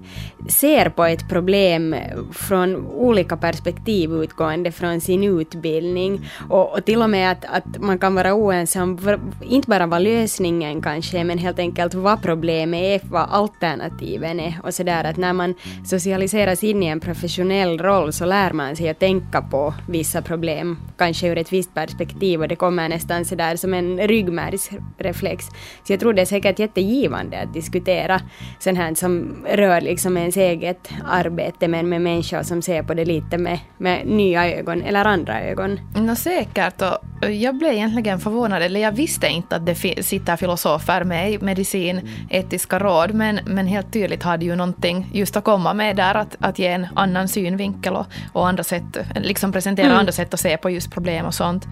[0.48, 1.96] ser på ett problem
[2.32, 6.30] från olika perspektiv utgående från sin utbildning.
[6.48, 10.02] Och, och till och med att, att man kan vara oense om inte bara vad
[10.02, 14.60] lösningen kanske är men helt enkelt vad problemet är, vad alternativen är.
[14.62, 18.88] Och sådär att när man socialiseras in i en professionell roll så lär man sig
[18.88, 23.56] att tänka på vissa problem, kanske ur ett visst perspektiv och det kommer nästan sådär
[23.56, 25.46] som en ryggmärgsreflex.
[25.84, 28.20] Så jag tror det är säkert jättegivande att diskutera
[28.58, 33.04] sånt här som rör liksom ens eget arbete men med människor som ser på det
[33.04, 35.80] lite med, med nya ögon eller andra ögon.
[35.96, 41.04] No, säkert och jag blev egentligen förvånad, eller jag visste inte att det sitter filosofer
[41.04, 45.96] med i medicinetiska råd men, men helt tydligt hade ju någonting just att komma med
[45.96, 49.98] där att, att ge en annan synvinkel och, och andra sätt, liksom presentera mm.
[49.98, 51.64] andra sätt att se på just problem och sånt.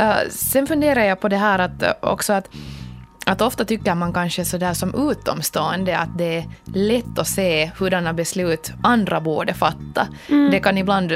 [0.00, 2.48] Uh, sen funderar jag på det här att också att
[3.28, 8.12] att ofta tycker man kanske sådär som utomstående att det är lätt att se hurdana
[8.12, 10.08] beslut andra borde fatta.
[10.28, 10.50] Mm.
[10.50, 11.12] Det kan ibland,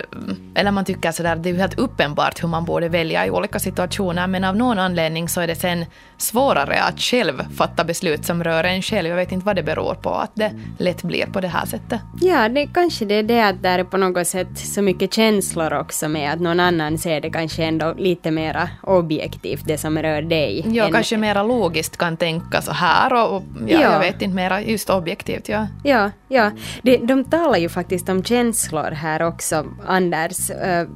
[0.55, 4.27] eller man tycker sådär, det är helt uppenbart hur man borde välja i olika situationer,
[4.27, 5.85] men av någon anledning så är det sen
[6.19, 9.09] svårare att själv fatta beslut som rör en själv.
[9.09, 12.01] Jag vet inte vad det beror på, att det lätt blir på det här sättet.
[12.21, 15.73] Ja, det kanske det är det att det är på något sätt så mycket känslor
[15.73, 20.23] också med att någon annan ser det kanske ändå lite mera objektivt, det som rör
[20.23, 20.65] dig.
[20.67, 20.93] Ja, än...
[20.93, 23.81] kanske mera logiskt kan tänka så här och, och ja, ja.
[23.81, 25.49] jag vet inte mera just objektivt.
[25.49, 26.51] Ja, ja, ja.
[26.83, 30.42] De, de talar ju faktiskt om känslor här också, Anders,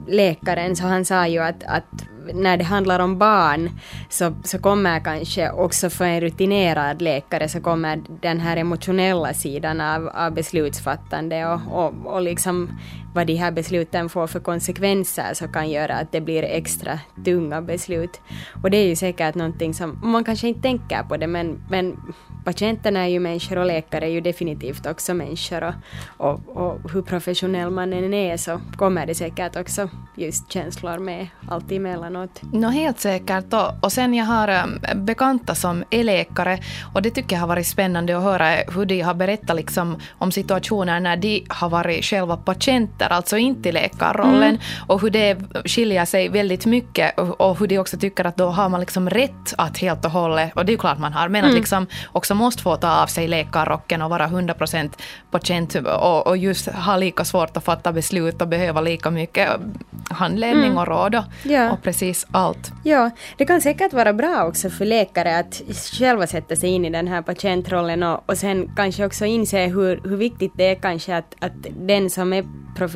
[0.06, 3.70] läkaren, så han sa ju att, att när det handlar om barn
[4.08, 9.80] så, så kommer kanske också för en rutinerad läkare så kommer den här emotionella sidan
[9.80, 12.78] av, av beslutsfattande och, och, och liksom
[13.16, 17.62] vad de här besluten får för konsekvenser så kan göra att det blir extra tunga
[17.62, 18.20] beslut.
[18.62, 21.96] Och det är ju säkert någonting som man kanske inte tänker på det men, men
[22.44, 25.74] patienterna är ju människor och läkare är ju definitivt också människor och,
[26.16, 31.28] och, och hur professionell man än är så kommer det säkert också just känslor med
[31.48, 32.42] allt emellanåt.
[32.52, 36.58] No, helt säkert och, och sen jag har um, bekanta som är läkare
[36.94, 40.32] och det tycker jag har varit spännande att höra hur de har berättat liksom om
[40.32, 44.60] situationer när de har varit själva patienter, alltså inte i läkarrollen mm.
[44.86, 48.46] och hur det skiljer sig väldigt mycket och, och, hur de också tycker att då
[48.46, 51.28] har man liksom rätt att helt och hållet, och det är ju klart man har,
[51.28, 51.50] men mm.
[51.50, 54.90] att liksom också måste få ta av sig läkarrocken och vara 100%
[55.30, 59.48] patient och, och just ha lika svårt att fatta beslut och behöva lika mycket
[60.10, 60.78] handledning mm.
[60.78, 61.72] och råd och, ja.
[61.72, 62.72] och precis allt.
[62.84, 66.90] Ja, det kan säkert vara bra också för läkare att själva sätta sig in i
[66.90, 71.16] den här patientrollen och, och sen kanske också inse hur, hur viktigt det är kanske
[71.16, 72.44] att, att den som är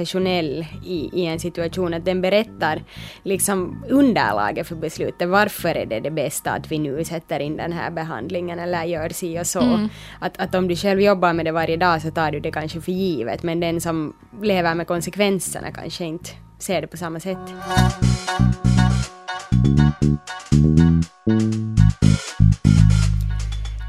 [0.01, 2.83] professionell i, i en situation, att den berättar
[3.23, 5.29] liksom underlaget för beslutet.
[5.29, 9.09] Varför är det det bästa att vi nu sätter in den här behandlingen eller gör
[9.09, 9.61] si och så.
[9.61, 9.89] Mm.
[10.21, 12.81] Att, att om du själv jobbar med det varje dag så tar du det kanske
[12.81, 17.39] för givet, men den som lever med konsekvenserna kanske inte ser det på samma sätt.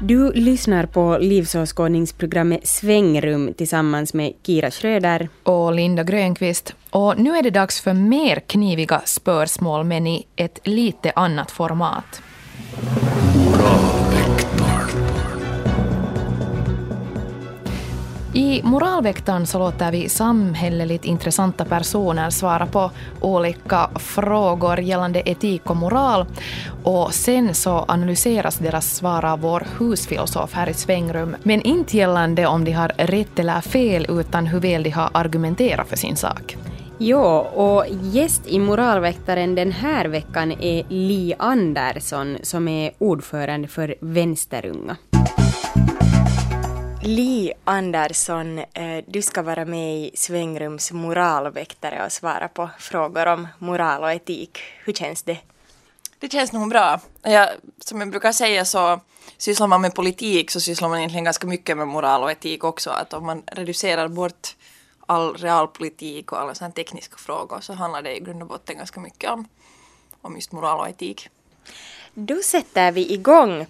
[0.04, 6.74] Du lyssnar på livsåskådningsprogrammet Svängrum tillsammans med Kira Schröder och Linda Grönqvist.
[6.90, 12.22] Och nu är det dags för mer kniviga spörsmål men i ett lite annat format.
[18.34, 22.90] I Moralväktaren så låter vi samhälleligt intressanta personer svara på
[23.20, 26.26] olika frågor gällande etik och moral.
[26.82, 31.36] Och sen så analyseras deras svar av vår husfilosof här i Svängrum.
[31.42, 35.88] Men inte gällande om de har rätt eller fel utan hur väl de har argumenterat
[35.88, 36.56] för sin sak.
[36.98, 43.94] Ja, och gäst i Moralväktaren den här veckan är Li Andersson som är ordförande för
[44.00, 44.96] Vänsterunga.
[47.04, 53.48] Li Andersson, eh, du ska vara med i Svängrums moralväktare och svara på frågor om
[53.58, 54.58] moral och etik.
[54.84, 55.38] Hur känns det?
[56.18, 57.00] Det känns nog bra.
[57.22, 57.48] Jag,
[57.78, 59.00] som jag brukar säga så
[59.38, 62.90] sysslar man med politik så sysslar man egentligen ganska mycket med moral och etik också.
[62.90, 64.56] Att om man reducerar bort
[65.06, 69.00] all realpolitik och alla sådana tekniska frågor så handlar det i grund och botten ganska
[69.00, 69.48] mycket om,
[70.20, 71.28] om just moral och etik.
[72.14, 73.66] Då sätter vi igång.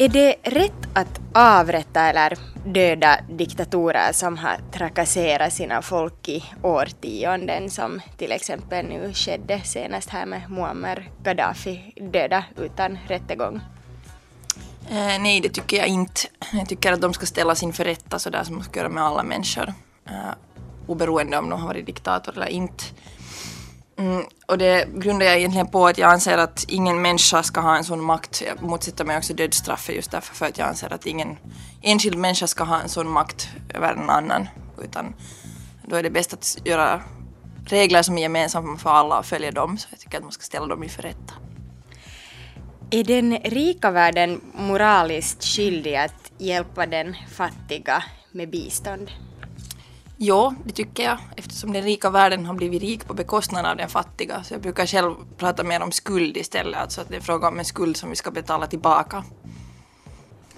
[0.00, 7.70] Är det rätt att avrätta eller döda diktatorer som har trakasserat sina folk i årtionden
[7.70, 13.60] som till exempel nu skedde senast här med Muammar Gaddafi döda utan rättegång?
[14.90, 16.20] Eh, nej, det tycker jag inte.
[16.52, 19.22] Jag tycker att de ska ställas inför rätta sådär som man ska göra med alla
[19.22, 19.74] människor.
[20.06, 20.32] Eh,
[20.86, 22.84] oberoende om de har varit diktator eller inte.
[23.98, 27.76] Mm, och det grundar jag egentligen på att jag anser att ingen människa ska ha
[27.76, 28.42] en sån makt.
[28.46, 31.36] Jag motsätter mig också dödsstraffet just därför för att jag anser att ingen
[31.82, 34.48] enskild människa ska ha en sån makt över en annan.
[34.82, 35.14] Utan
[35.86, 37.02] då är det bäst att göra
[37.66, 39.78] regler som är gemensamma för alla och följa dem.
[39.78, 41.34] Så jag tycker att man ska ställa dem inför rätta.
[42.90, 49.10] Är den rika världen moraliskt skyldig att hjälpa den fattiga med bistånd?
[50.20, 53.88] Ja, det tycker jag, eftersom den rika världen har blivit rik på bekostnad av den
[53.88, 54.42] fattiga.
[54.44, 57.58] Så jag brukar själv prata mer om skuld istället, alltså att det är fråga om
[57.58, 59.24] en skuld som vi ska betala tillbaka.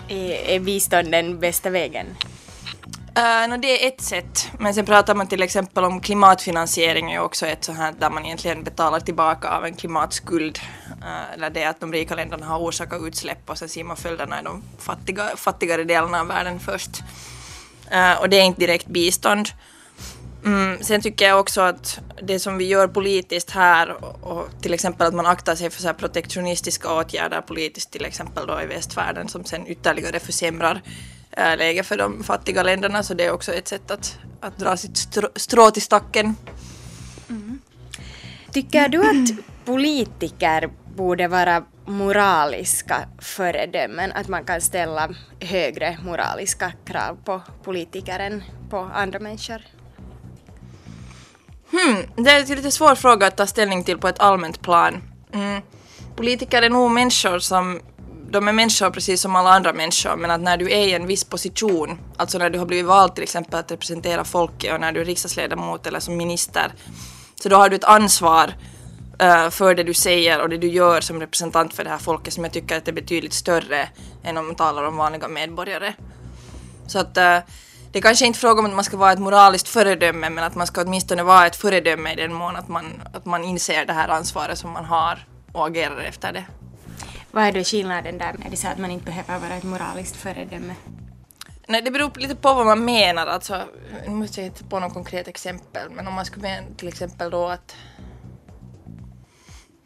[0.08, 2.06] Är, är bistånd den bästa vägen?
[3.18, 7.20] Uh, no, det är ett sätt, men sen pratar man till exempel om klimatfinansiering är
[7.20, 10.58] också ett så här där man egentligen betalar tillbaka av en klimatskuld.
[11.02, 14.40] Uh, eller det att de rika länderna har orsakat utsläpp och sen ser man följderna
[14.40, 17.02] i de fattiga, fattigare delarna av världen först.
[17.91, 19.49] Eh, och det är inte direkt bistånd.
[20.45, 24.74] Mm, sen tycker jag också att det som vi gör politiskt här och, och till
[24.74, 29.28] exempel att man aktar sig för så protektionistiska åtgärder politiskt till exempel då i västvärlden
[29.28, 30.82] som sen ytterligare försämrar
[31.30, 34.76] äh, läget för de fattiga länderna så det är också ett sätt att, att dra
[34.76, 36.36] sitt strå, strå till stacken.
[37.28, 37.61] Mm.
[38.53, 45.09] Tycker du att politiker borde vara moraliska föredömen, att man kan ställa
[45.41, 49.62] högre moraliska krav på politiker än på andra människor?
[51.70, 55.03] Hmm, det är en lite svår fråga att ta ställning till på ett allmänt plan.
[55.33, 55.62] Mm.
[56.16, 57.81] Politiker är nog människor som
[58.31, 61.07] de är människor precis som alla andra människor men att när du är i en
[61.07, 64.93] viss position, alltså när du har blivit vald till exempel att representera folket och när
[64.93, 66.72] du är riksdagsledamot eller som minister,
[67.43, 68.55] så då har du ett ansvar
[69.50, 72.44] för det du säger och det du gör som representant för det här folket som
[72.44, 73.88] jag tycker att är betydligt större
[74.24, 75.92] än om man talar om vanliga medborgare.
[76.86, 77.38] Så att uh,
[77.92, 80.54] det är kanske inte fråga om att man ska vara ett moraliskt föredöme men att
[80.54, 83.92] man ska åtminstone vara ett föredöme i den mån att man, att man inser det
[83.92, 86.44] här ansvaret som man har och agerar efter det.
[87.30, 90.74] Vad är då skillnaden där med det att man inte behöver vara ett moraliskt föredöme?
[91.66, 93.26] Nej, det beror lite på vad man menar.
[93.26, 93.62] Alltså,
[94.06, 95.90] nu måste jag hitta på något konkret exempel.
[95.90, 97.76] Men om man skulle mena till exempel då att...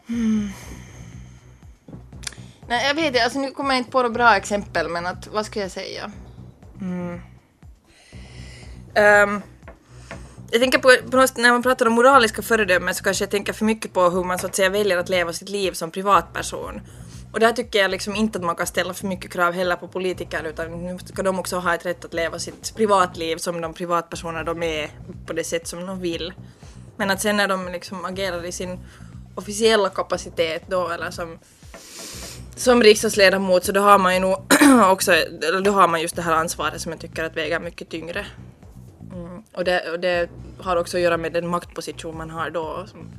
[0.09, 0.49] Mm.
[2.69, 3.25] Nej, jag vet inte.
[3.25, 6.13] Alltså, nu kommer jag inte på några bra exempel, men att, vad ska jag säga?
[6.81, 7.21] Mm.
[8.97, 9.43] Um,
[10.51, 13.53] jag tänker på, på något, när man pratar om moraliska föredömen så kanske jag tänker
[13.53, 16.81] för mycket på hur man så att säga väljer att leva sitt liv som privatperson.
[17.33, 19.89] Och där tycker jag liksom inte att man kan ställa för mycket krav heller på
[19.89, 23.75] politiker utan nu ska de också ha ett rätt att leva sitt privatliv som de
[23.75, 24.91] privatpersoner de är
[25.27, 26.33] på det sätt som de vill.
[26.97, 28.79] Men att sen när de liksom agerar i sin
[29.35, 31.39] officiella kapacitet då eller som,
[32.57, 34.37] som riksdagsledamot så då har man ju nog
[34.93, 35.12] också,
[35.64, 38.26] då har man just det här ansvaret som jag tycker att väger mycket tyngre.
[39.12, 39.43] Mm.
[39.53, 40.30] Och, det, och det
[40.61, 42.87] har också att göra med den maktposition man har då.
[42.87, 43.11] Som,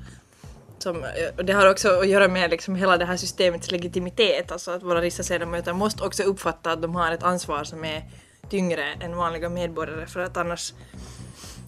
[0.79, 4.51] som, eh, och det har också att göra med liksom hela det här systemets legitimitet,
[4.51, 8.03] alltså att våra riksdagsledamöter måste också uppfatta att de har ett ansvar som är
[8.49, 10.73] tyngre än vanliga medborgare för att annars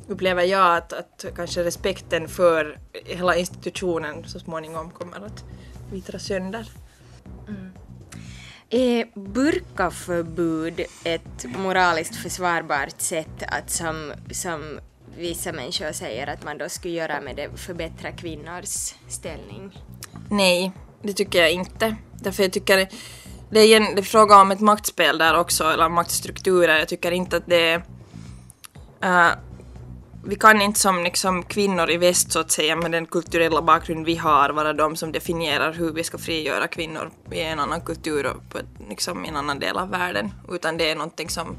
[0.08, 5.44] upplever jag att, att kanske respekten för hela institutionen så småningom kommer att
[5.92, 6.72] vittra sönder.
[7.48, 7.72] Mm.
[8.70, 14.80] Är burkaförbud ett moraliskt försvarbart sätt att som, som
[15.18, 19.82] vissa människor säger att man då skulle göra med det förbättra kvinnors ställning?
[20.30, 21.96] Nej, det tycker jag inte.
[22.14, 22.90] Därför jag tycker
[23.50, 26.80] det är en det är fråga om ett maktspel där också, eller maktstrukturer.
[26.80, 27.78] Jag tycker inte att det är...
[29.04, 29.32] Uh,
[30.28, 34.06] vi kan inte som liksom kvinnor i väst så att säga med den kulturella bakgrund
[34.06, 38.26] vi har vara de som definierar hur vi ska frigöra kvinnor i en annan kultur
[38.26, 40.32] och på ett, liksom, i en annan del av världen.
[40.50, 41.58] Utan det är någonting som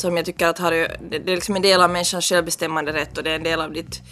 [0.00, 0.70] som jag tycker att har,
[1.10, 3.72] det är liksom en del av människans självbestämmande rätt och det är en del av
[3.72, 4.02] ditt,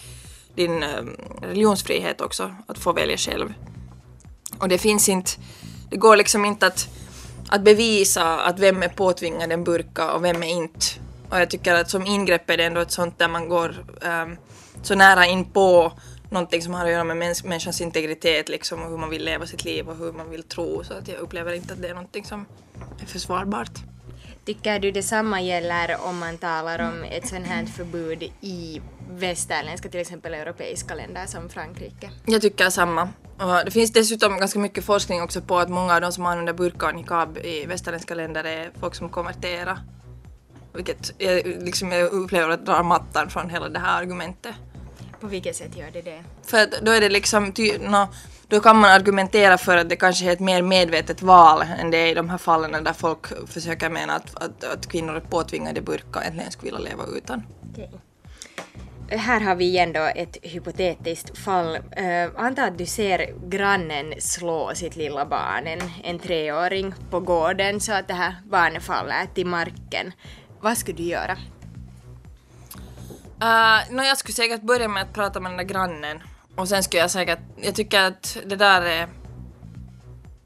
[0.55, 3.55] din ehm, religionsfrihet också, att få välja själv.
[4.59, 5.31] Och det finns inte,
[5.91, 6.89] det går liksom inte att,
[7.49, 11.06] att bevisa att vem är påtvingad en burka och vem är inte.
[11.31, 14.37] Och jag tycker att som ingrepp är det ändå ett sånt där man går um,
[14.83, 15.93] så nära in på
[16.31, 19.47] någonting som har att göra med mäns människans integritet liksom och hur man vill leva
[19.47, 21.95] sitt liv och hur man vill tro så att jag upplever inte att det är
[21.95, 22.47] någonting som
[23.03, 23.73] är försvarbart.
[24.45, 30.01] Tycker du detsamma gäller om man talar om ett sånt här förbud i västerländska, till
[30.01, 32.11] exempel europeiska länder som Frankrike?
[32.27, 33.09] Jag tycker samma.
[33.39, 36.53] Och det finns dessutom ganska mycket forskning också på att många av de som använder
[36.53, 39.79] burka och niqab i västerländska länder är folk som konverterar.
[40.77, 44.55] Vilket jag, liksom, jag upplever att drar mattan från hela det här argumentet.
[45.21, 46.25] På vilket sätt gör det det?
[46.47, 48.09] För att då är det liksom, ty, no,
[48.49, 51.99] då kan man argumentera för att det kanske är ett mer medvetet val än det
[51.99, 55.81] är i de här fallen där folk försöker mena att, att, att kvinnor är påtvingade
[55.81, 57.43] burka och äntligen skulle vilja leva utan.
[57.73, 57.87] Okay.
[59.09, 61.77] Här har vi igen då ett hypotetiskt fall.
[61.77, 67.81] Uh, anta att du ser grannen slå sitt lilla barn, en, en treåring, på gården
[67.81, 70.13] så att det här barnet faller till marken.
[70.67, 71.33] Vad skulle du göra?
[73.43, 76.23] Uh, no, jag skulle säkert börja med att prata med den där grannen
[76.57, 79.09] och sen skulle jag säkert, jag tycker att det där är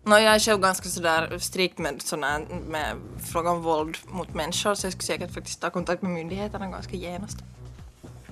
[0.05, 2.97] No, jag är själv ganska sådär strikt med, sådana, med
[3.33, 6.97] frågan om våld mot människor så jag skulle säkert faktiskt ta kontakt med myndigheterna ganska
[6.97, 7.39] genast.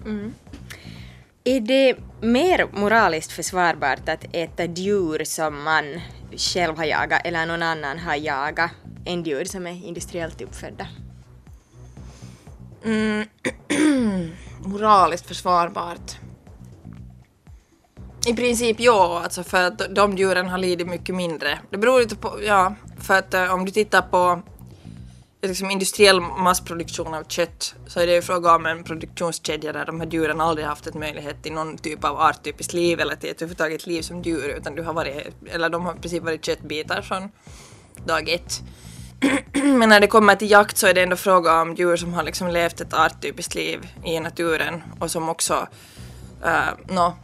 [0.05, 0.35] Mm.
[1.45, 6.01] Är det mer moraliskt försvarbart att äta djur som man
[6.37, 8.71] själv har jagat eller någon annan har jagat
[9.05, 10.87] än djur som är industriellt uppfödda?
[12.85, 13.27] Mm.
[14.65, 16.17] moraliskt försvarbart.
[18.27, 21.59] I princip ja, alltså för att de djuren har lidit mycket mindre.
[21.71, 24.43] Det beror lite på, ja, för att uh, om du tittar på
[25.43, 30.01] liksom industriell massproduktion av kött så är det ju fråga om en produktionskedja där de
[30.01, 33.37] här djuren aldrig haft en möjlighet till någon typ av arttypiskt liv eller till ett
[33.37, 37.03] överhuvudtaget liv som djur utan du har varit, eller de har i princip varit köttbitar
[37.03, 37.31] från
[38.07, 38.63] dag ett.
[39.53, 42.23] Men när det kommer till jakt så är det ändå fråga om djur som har
[42.23, 45.67] liksom levt ett arttypiskt liv i naturen och som också,
[46.45, 47.15] eh, uh, no,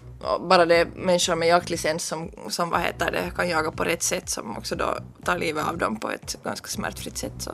[0.41, 4.03] bara det är människor med jaktlicens som, som vad heter det, kan jaga på rätt
[4.03, 7.33] sätt som också då tar livet av dem på ett ganska smärtfritt sätt.
[7.39, 7.51] Så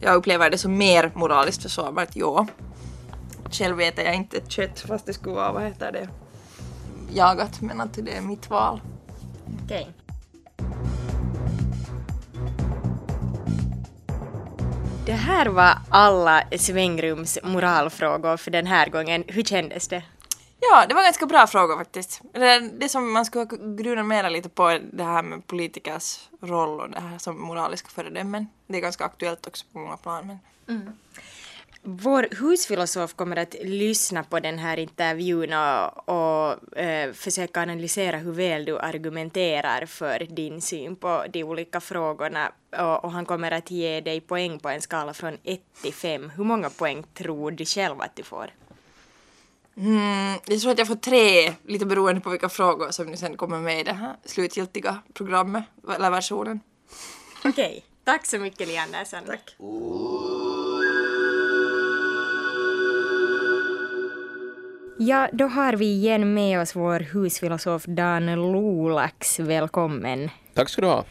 [0.00, 2.46] jag upplever det som mer moraliskt försvarbart, ja.
[3.50, 6.08] Själv äter jag inte kött fast det skulle vara, vad heter det,
[7.14, 8.80] jagat men att det är mitt val.
[9.64, 9.80] Okej.
[9.80, 9.99] Okay.
[15.06, 19.24] Det här var alla svängrums moralfrågor för den här gången.
[19.26, 20.02] Hur kändes det?
[20.60, 22.20] Ja, det var ganska bra fråga faktiskt.
[22.32, 23.46] Det, det som man skulle
[23.76, 28.46] gruna mera lite på det här med politikers roll och det här som moraliska föredömen.
[28.66, 30.26] Det är ganska aktuellt också på många plan.
[30.26, 30.38] Men...
[30.76, 30.92] Mm.
[31.82, 38.32] Vår husfilosof kommer att lyssna på den här intervjun och, och äh, försöka analysera hur
[38.32, 43.70] väl du argumenterar för din syn på de olika frågorna och, och, han kommer att
[43.70, 46.30] ge dig poäng på en skala från 1 till 5.
[46.30, 48.50] Hur många poäng tror du själv att du får?
[49.76, 53.36] Mm, jag tror att jag får tre, lite beroende på vilka frågor som ni sen
[53.36, 55.64] kommer med i det här slutgiltiga programmet,
[55.94, 56.60] eller versionen.
[57.44, 57.80] Okej, okay.
[58.04, 59.20] tack så mycket Li Andersson.
[59.26, 59.56] Tack.
[65.02, 69.40] Ja, då har vi igen med oss vår husfilosof Dan Lolax.
[69.40, 70.30] Välkommen.
[70.54, 71.04] Tack ska du ha.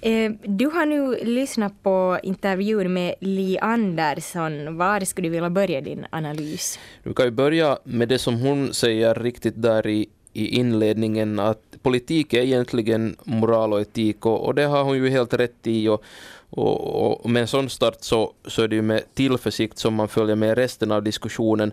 [0.00, 4.76] Eh, du har nu lyssnat på intervjun med Li Andersson.
[4.76, 6.78] Var skulle du vilja börja din analys?
[7.02, 11.62] Du kan ju börja med det som hon säger riktigt där i, i inledningen att
[11.82, 15.88] politik är egentligen moral och etik och, och det har hon ju helt rätt i.
[15.88, 16.04] Och,
[16.50, 20.08] och, och med en sån start så, så är det ju med tillförsikt som man
[20.08, 21.72] följer med resten av diskussionen.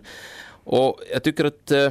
[0.64, 1.90] Och jag tycker att eh,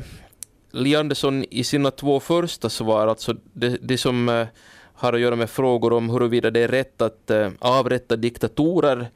[0.71, 4.47] Li Andersson i sina två första svar, alltså det, det som eh,
[4.93, 9.09] har att göra med frågor om huruvida det är rätt att eh, avrätta diktatorer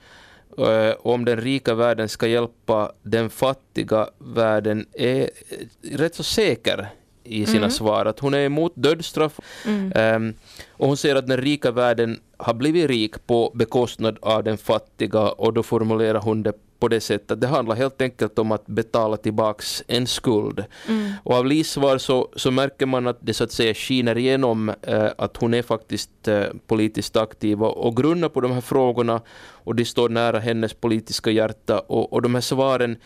[0.57, 6.23] eh, och om den rika världen ska hjälpa den fattiga världen är eh, rätt så
[6.23, 6.89] säker
[7.23, 7.71] i sina mm.
[7.71, 8.05] svar.
[8.05, 10.15] Att hon är emot dödsstraff mm.
[10.15, 10.33] um,
[10.69, 15.21] och hon säger att den rika världen har blivit rik på bekostnad av den fattiga
[15.21, 17.41] och då formulerar hon det på det sättet.
[17.41, 20.65] Det handlar helt enkelt om att betala tillbaks en skuld.
[20.87, 21.11] Mm.
[21.23, 24.69] Och av Lis svar så, så märker man att det så att säga skiner igenom
[24.81, 29.21] eh, att hon är faktiskt eh, politiskt aktiv och, och grunnar på de här frågorna
[29.65, 32.97] och de står nära hennes politiska hjärta och, och de här svaren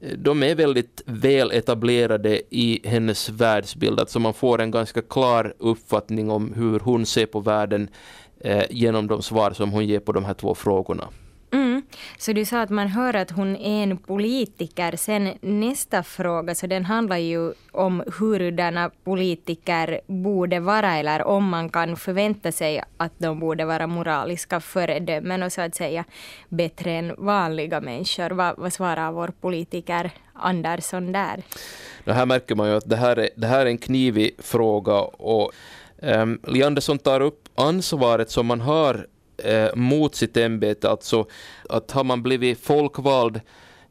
[0.00, 4.00] eh, de är väldigt väl etablerade i hennes världsbild.
[4.00, 7.88] Alltså man får en ganska klar uppfattning om hur hon ser på världen
[8.40, 11.08] eh, genom de svar som hon ger på de här två frågorna.
[12.18, 14.96] Så du sa att man hör att hon är en politiker.
[14.96, 21.68] Sen nästa fråga, så den handlar ju om hurudana politiker borde vara eller om man
[21.68, 26.04] kan förvänta sig att de borde vara moraliska föredömen och så att säga
[26.48, 28.30] bättre än vanliga människor.
[28.30, 31.42] Vad, vad svarar vår politiker Andersson där?
[32.04, 34.94] Det här märker man ju att det här är, det här är en knivig fråga
[35.00, 35.52] och
[36.02, 39.06] um, Li Andersson tar upp ansvaret som man har
[39.44, 41.26] eh, mot sitt ämbete, alltså
[41.68, 43.40] att har man blivit folkvald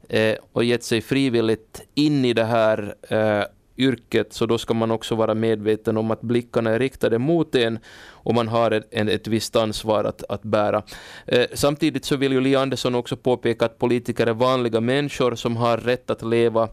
[0.08, 3.44] eh, och gett sig frivilligt in i det här eh,
[3.80, 7.78] yrket så då ska man också vara medveten om att blickarna är riktade mot en
[8.08, 10.82] och man har ett, ett visst ansvar att, att bära.
[11.26, 15.56] Eh, samtidigt så vill ju Li Andersson också påpeka att politiker är vanliga människor som
[15.56, 16.68] har rätt att leva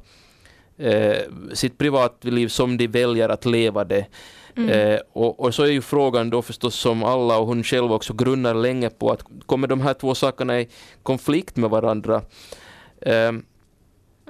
[0.78, 1.18] eh,
[1.54, 4.06] sitt privatliv som de väljer att leva det.
[4.58, 4.70] Mm.
[4.70, 8.14] Eh, och, och, så är ju frågan då förstås som alla och hon själv också
[8.14, 10.68] grunnar länge på att kommer de här två sakerna i
[11.04, 12.22] konflikt med varandra?
[13.02, 13.14] Eh,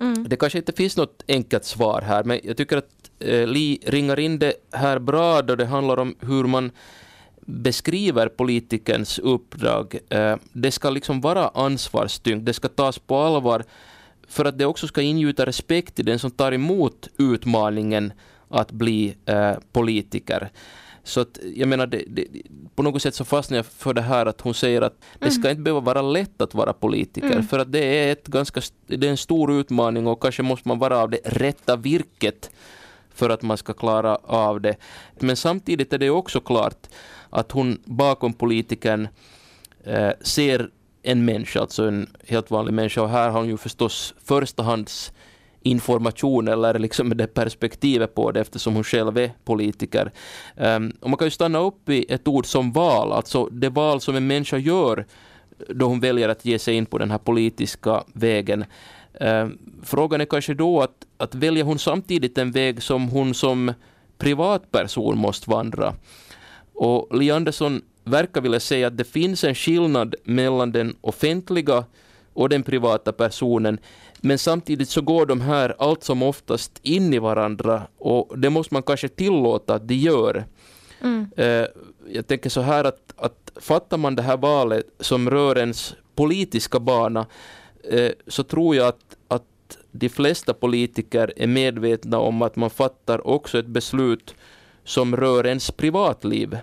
[0.01, 0.25] mm.
[0.28, 4.19] Det kanske inte finns något enkelt svar här men jag tycker att eh, Li ringar
[4.19, 6.71] in det här bra då det handlar om hur man
[7.41, 9.99] beskriver politikerns uppdrag.
[10.09, 13.63] Eh, det ska liksom vara ansvarstyngt, det ska tas på allvar
[14.28, 18.13] för att det också ska ingjuta respekt till den som tar emot utmaningen
[18.50, 20.50] att bli eh, politiker.
[21.04, 22.28] Så att, jag menar, det, det,
[22.76, 25.39] på något sätt så fastnar jag för det här att hon säger att det ska
[25.39, 25.52] mm.
[25.52, 27.43] inte behöva vara lätt att vara politiker, mm.
[27.43, 30.80] för att det är, ett ganska, det är en stor utmaning och kanske måste man
[30.80, 32.52] vara av det rätta virket
[33.14, 34.76] för att man ska klara av det.
[35.20, 36.88] Men samtidigt är det också klart
[37.30, 39.08] att hon bakom politikern
[39.84, 40.70] eh, ser
[41.04, 43.02] en människa, alltså en helt vanlig människa.
[43.02, 45.12] Och här har hon ju förstås förstahands
[45.68, 50.11] information eller liksom det perspektivet på det eftersom hon själv är politiker.
[50.55, 54.01] Um, och man kan ju stanna upp i ett ord som val, alltså det val
[54.01, 55.05] som en människa gör
[55.70, 58.65] då hon väljer att ge sig in på den här politiska vägen.
[59.20, 63.74] Um, frågan är kanske då att, att välja hon samtidigt en väg som hon som
[64.18, 65.93] privatperson måste vandra.
[66.74, 71.86] Och Li Andersson verkar vilja säga att det finns en skillnad mellan den offentliga
[72.34, 73.80] och den privata personen.
[74.22, 78.74] Men samtidigt så går de här allt som oftast in i varandra och det måste
[78.74, 80.45] man kanske tillåta att de gör.
[81.01, 81.28] Mm.
[81.38, 81.65] Eh,
[82.09, 86.80] jag tänker så här att, att fattar man det här valet som rör ens politiska
[86.80, 87.26] bana
[87.84, 93.28] eh, så tror jag att, att de flesta politiker är medvetna om att man fattar
[93.28, 94.36] också ett beslut
[94.84, 96.57] som rör ens privatliv.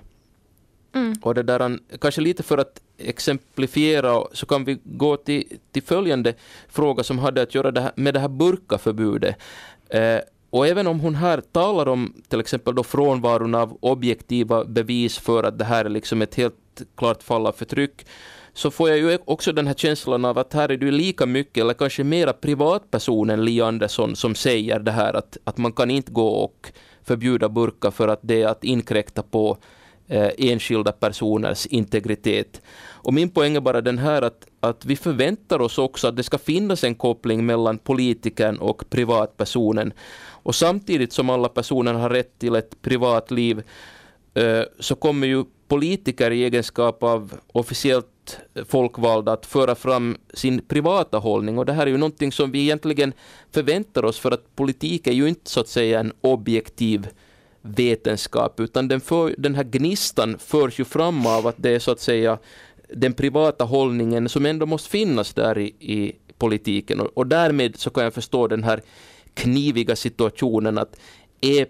[0.92, 1.14] Mm.
[1.22, 6.34] Och det där, kanske lite för att exemplifiera så kan vi gå till, till följande
[6.68, 9.36] fråga som hade att göra det här, med det här burkaförbudet.
[9.88, 10.18] Eh,
[10.50, 15.44] och även om hon här talar om till exempel då frånvaron av objektiva bevis för
[15.44, 18.06] att det här är liksom ett helt klart fall av förtryck
[18.52, 21.60] så får jag ju också den här känslan av att här är det lika mycket
[21.60, 26.12] eller kanske mera privatpersonen Li Andersson som säger det här att, att man kan inte
[26.12, 26.72] gå och
[27.02, 29.58] förbjuda burka för att det är att inkräkta på
[30.08, 32.62] eh, enskilda personers integritet.
[33.04, 36.22] Och min poäng är bara den här att, att vi förväntar oss också att det
[36.22, 39.92] ska finnas en koppling mellan politikern och privatpersonen.
[40.26, 43.62] Och samtidigt som alla personer har rätt till ett privatliv
[44.34, 51.18] eh, så kommer ju politiker i egenskap av officiellt folkvalda att föra fram sin privata
[51.18, 53.12] hållning och det här är ju någonting som vi egentligen
[53.52, 57.08] förväntar oss för att politik är ju inte så att säga en objektiv
[57.66, 61.90] vetenskap, utan den, för, den här gnistan förs ju fram av att det är så
[61.90, 62.38] att säga
[62.94, 67.00] den privata hållningen som ändå måste finnas där i, i politiken.
[67.00, 68.82] Och, och därmed så kan jag förstå den här
[69.34, 70.96] kniviga situationen att
[71.40, 71.66] är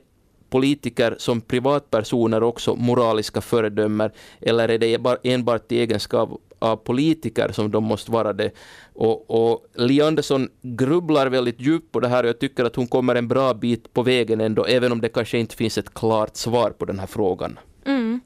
[0.51, 6.31] politiker som privatpersoner också moraliska föredömer eller är det enbart i egenskap
[6.65, 8.51] av politiker som de måste vara det.
[8.95, 12.87] Och, och Li Andersson grubblar väldigt djupt på det här och jag tycker att hon
[12.87, 16.37] kommer en bra bit på vägen ändå, även om det kanske inte finns ett klart
[16.37, 17.59] svar på den här frågan.
[17.87, 18.21] Mm.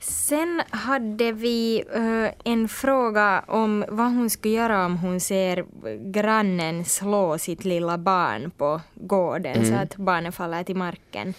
[0.00, 5.64] Sen hade vi uh, en fråga om vad hon skulle göra om hon ser
[6.12, 9.68] grannen slå sitt lilla barn på gården mm.
[9.68, 11.34] så att barnet faller till marken.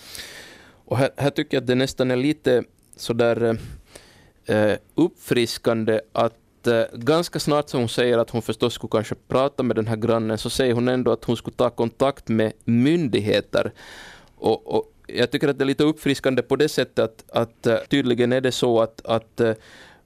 [0.86, 2.64] Och här, här, tycker jag att det nästan är lite
[2.96, 3.58] sådär
[4.52, 9.64] Eh, uppfriskande att eh, ganska snart som hon säger att hon förstås skulle kanske prata
[9.64, 13.72] med den här grannen så säger hon ändå att hon skulle ta kontakt med myndigheter.
[14.36, 17.78] Och, och jag tycker att det är lite uppfriskande på det sättet att, att eh,
[17.90, 19.42] tydligen är det så att, att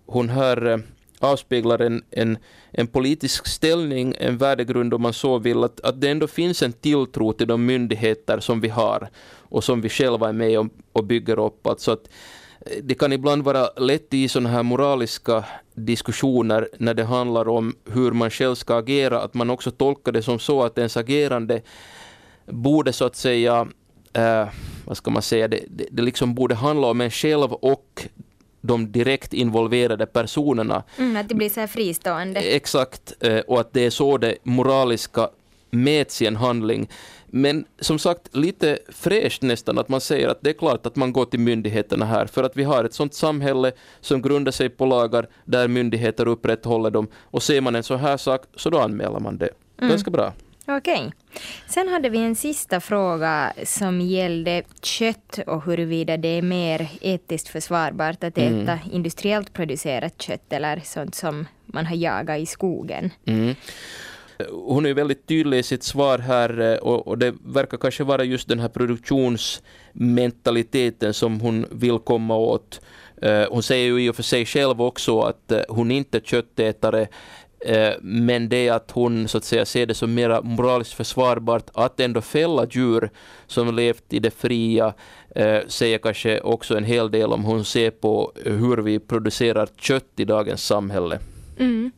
[0.06, 0.84] hon här
[1.20, 2.38] avspeglar en, en,
[2.72, 6.74] en politisk ställning, en värdegrund om man så vill, att, att det ändå finns en
[6.74, 9.10] tilltro till de myndigheter som vi har
[9.50, 11.68] och som vi själva är med och, och bygger upp.
[11.68, 12.10] Alltså att
[12.84, 18.12] det kan ibland vara lätt i sådana här moraliska diskussioner när det handlar om hur
[18.12, 21.62] man själv ska agera, att man också tolkar det som så att ens agerande
[22.46, 23.68] borde så att säga
[24.14, 24.48] eh,
[24.86, 28.08] vad ska man säga, det, det, det liksom borde handla om en själv och
[28.62, 30.84] de direkt involverade personerna.
[30.98, 32.40] Mm, att det blir så här fristående.
[32.40, 35.30] Exakt, eh, och att det är så det moraliska
[35.70, 36.90] mäts i en handling.
[37.38, 41.14] Men som sagt, lite fräscht nästan att man säger att det är klart att man
[41.14, 43.72] går till myndigheterna här, för att vi har ett sådant samhälle
[44.02, 47.08] som grundar sig på lagar där myndigheter upprätthåller dem.
[47.16, 49.50] Och ser man en så här sak, så då anmäler man det.
[49.78, 49.90] Mm.
[49.90, 50.34] Ganska bra.
[50.68, 51.12] Okej.
[51.68, 57.48] Sen hade vi en sista fråga som gällde kött och huruvida det är mer etiskt
[57.48, 58.80] försvarbart att äta mm.
[58.92, 63.12] industriellt producerat kött eller sånt som man har jagat i skogen.
[63.26, 63.56] Mm.
[64.50, 68.24] Hon är väldigt tydlig i sitt svar här eh, och, och, det verkar kanske vara
[68.24, 72.82] just den här produktionsmentaliteten som hon vill komma åt.
[73.22, 76.22] Eh, hon säger ju i och för sig själv också att eh, hon inte är
[76.22, 77.08] köttätare
[78.02, 82.22] men det att hon så att säga ser det som mer moraliskt försvarbart att ändå
[82.22, 83.10] fälla djur
[83.48, 84.94] som levt i det fria
[85.68, 90.26] säger kanske också en hel del om hon ser på hur vi producerar kött i
[90.26, 91.20] dagens samhälle.
[91.60, 91.92] Mm.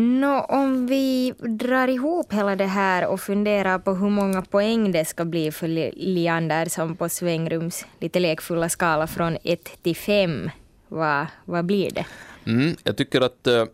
[0.00, 5.04] Nå, om vi drar ihop hela det här och funderar på hur många poäng det
[5.04, 10.50] ska bli för Liander som på svängrums lite lekfulla skala från 1 till 5,
[10.88, 12.06] vad, vad blir det?
[12.46, 13.64] Mm, jag tycker att uh,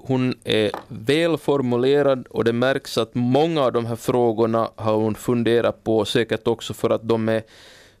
[0.00, 5.84] hon är välformulerad och det märks att många av de här frågorna har hon funderat
[5.84, 7.42] på, säkert också för att de är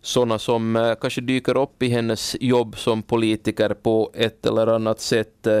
[0.06, 5.00] sådana som uh, kanske dyker upp i hennes jobb som politiker på ett eller annat
[5.00, 5.46] sätt.
[5.46, 5.60] Uh,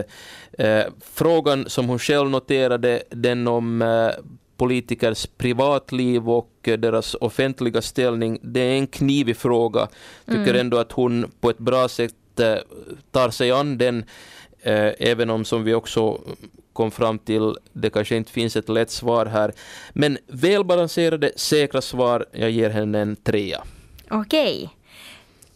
[0.58, 4.10] Eh, frågan som hon själv noterade, den om eh,
[4.56, 9.88] politikers privatliv och deras offentliga ställning, det är en knivig fråga.
[10.26, 10.60] Tycker mm.
[10.60, 12.54] ändå att hon på ett bra sätt eh,
[13.10, 14.04] tar sig an den,
[14.98, 16.20] även om som vi också
[16.72, 19.52] kom fram till, det kanske inte finns ett lätt svar här.
[19.92, 23.62] Men välbalanserade, säkra svar, jag ger henne en trea.
[24.10, 24.70] Okej.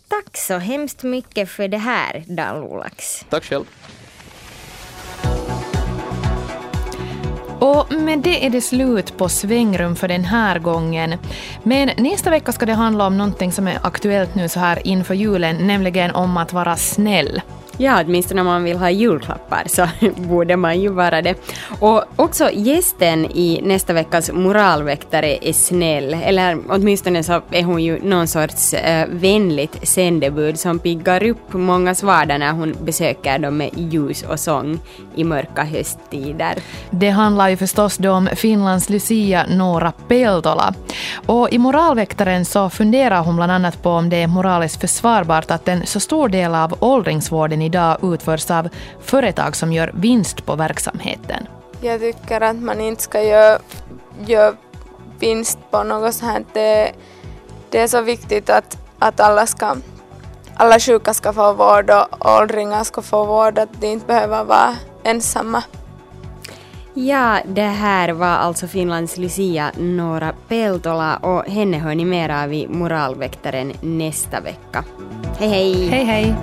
[0.09, 3.25] Tack så hemskt mycket för det här, Dan Lolax.
[3.31, 3.65] Tack själv.
[7.61, 11.15] Och med det är det slut på svängrum för den här gången.
[11.63, 15.15] Men nästa vecka ska det handla om någonting som är aktuellt nu så här inför
[15.15, 17.41] julen, nämligen om att vara snäll.
[17.83, 21.35] Ja, åtminstone om man vill ha julklappar så borde man ju vara det.
[21.81, 28.01] Och också gästen i nästa veckas moralväktare är snäll, eller åtminstone så är hon ju
[28.03, 33.71] någon sorts äh, vänligt sändebud som piggar upp mångas vardag när hon besöker dem med
[33.77, 34.79] ljus och sång
[35.15, 36.55] i mörka hösttider.
[36.91, 40.75] Det handlar ju förstås då om Finlands Lucia Nora Peltola.
[41.27, 45.69] Och i moralväktaren så funderar hon bland annat på om det är moraliskt försvarbart att
[45.69, 48.69] en så stor del av åldringsvården i idag utförs av
[49.01, 51.47] företag som gör vinst på verksamheten.
[51.81, 53.59] Jag tycker att man inte ska göra,
[54.27, 54.55] göra
[55.19, 56.49] vinst på något sånt.
[56.53, 56.93] Det,
[57.71, 59.77] det är så viktigt att, att alla, ska,
[60.55, 64.77] alla sjuka ska få vård och åldringar ska få vård, att de inte behöver vara
[65.05, 65.63] ensamma.
[66.95, 72.53] Ja, det här var alltså Finlands Lucia Nora Peltola och henne hör ni mer av
[72.53, 74.85] i Moralväktaren nästa vecka.
[75.39, 75.89] Hej hej!
[75.89, 76.35] Hej hej!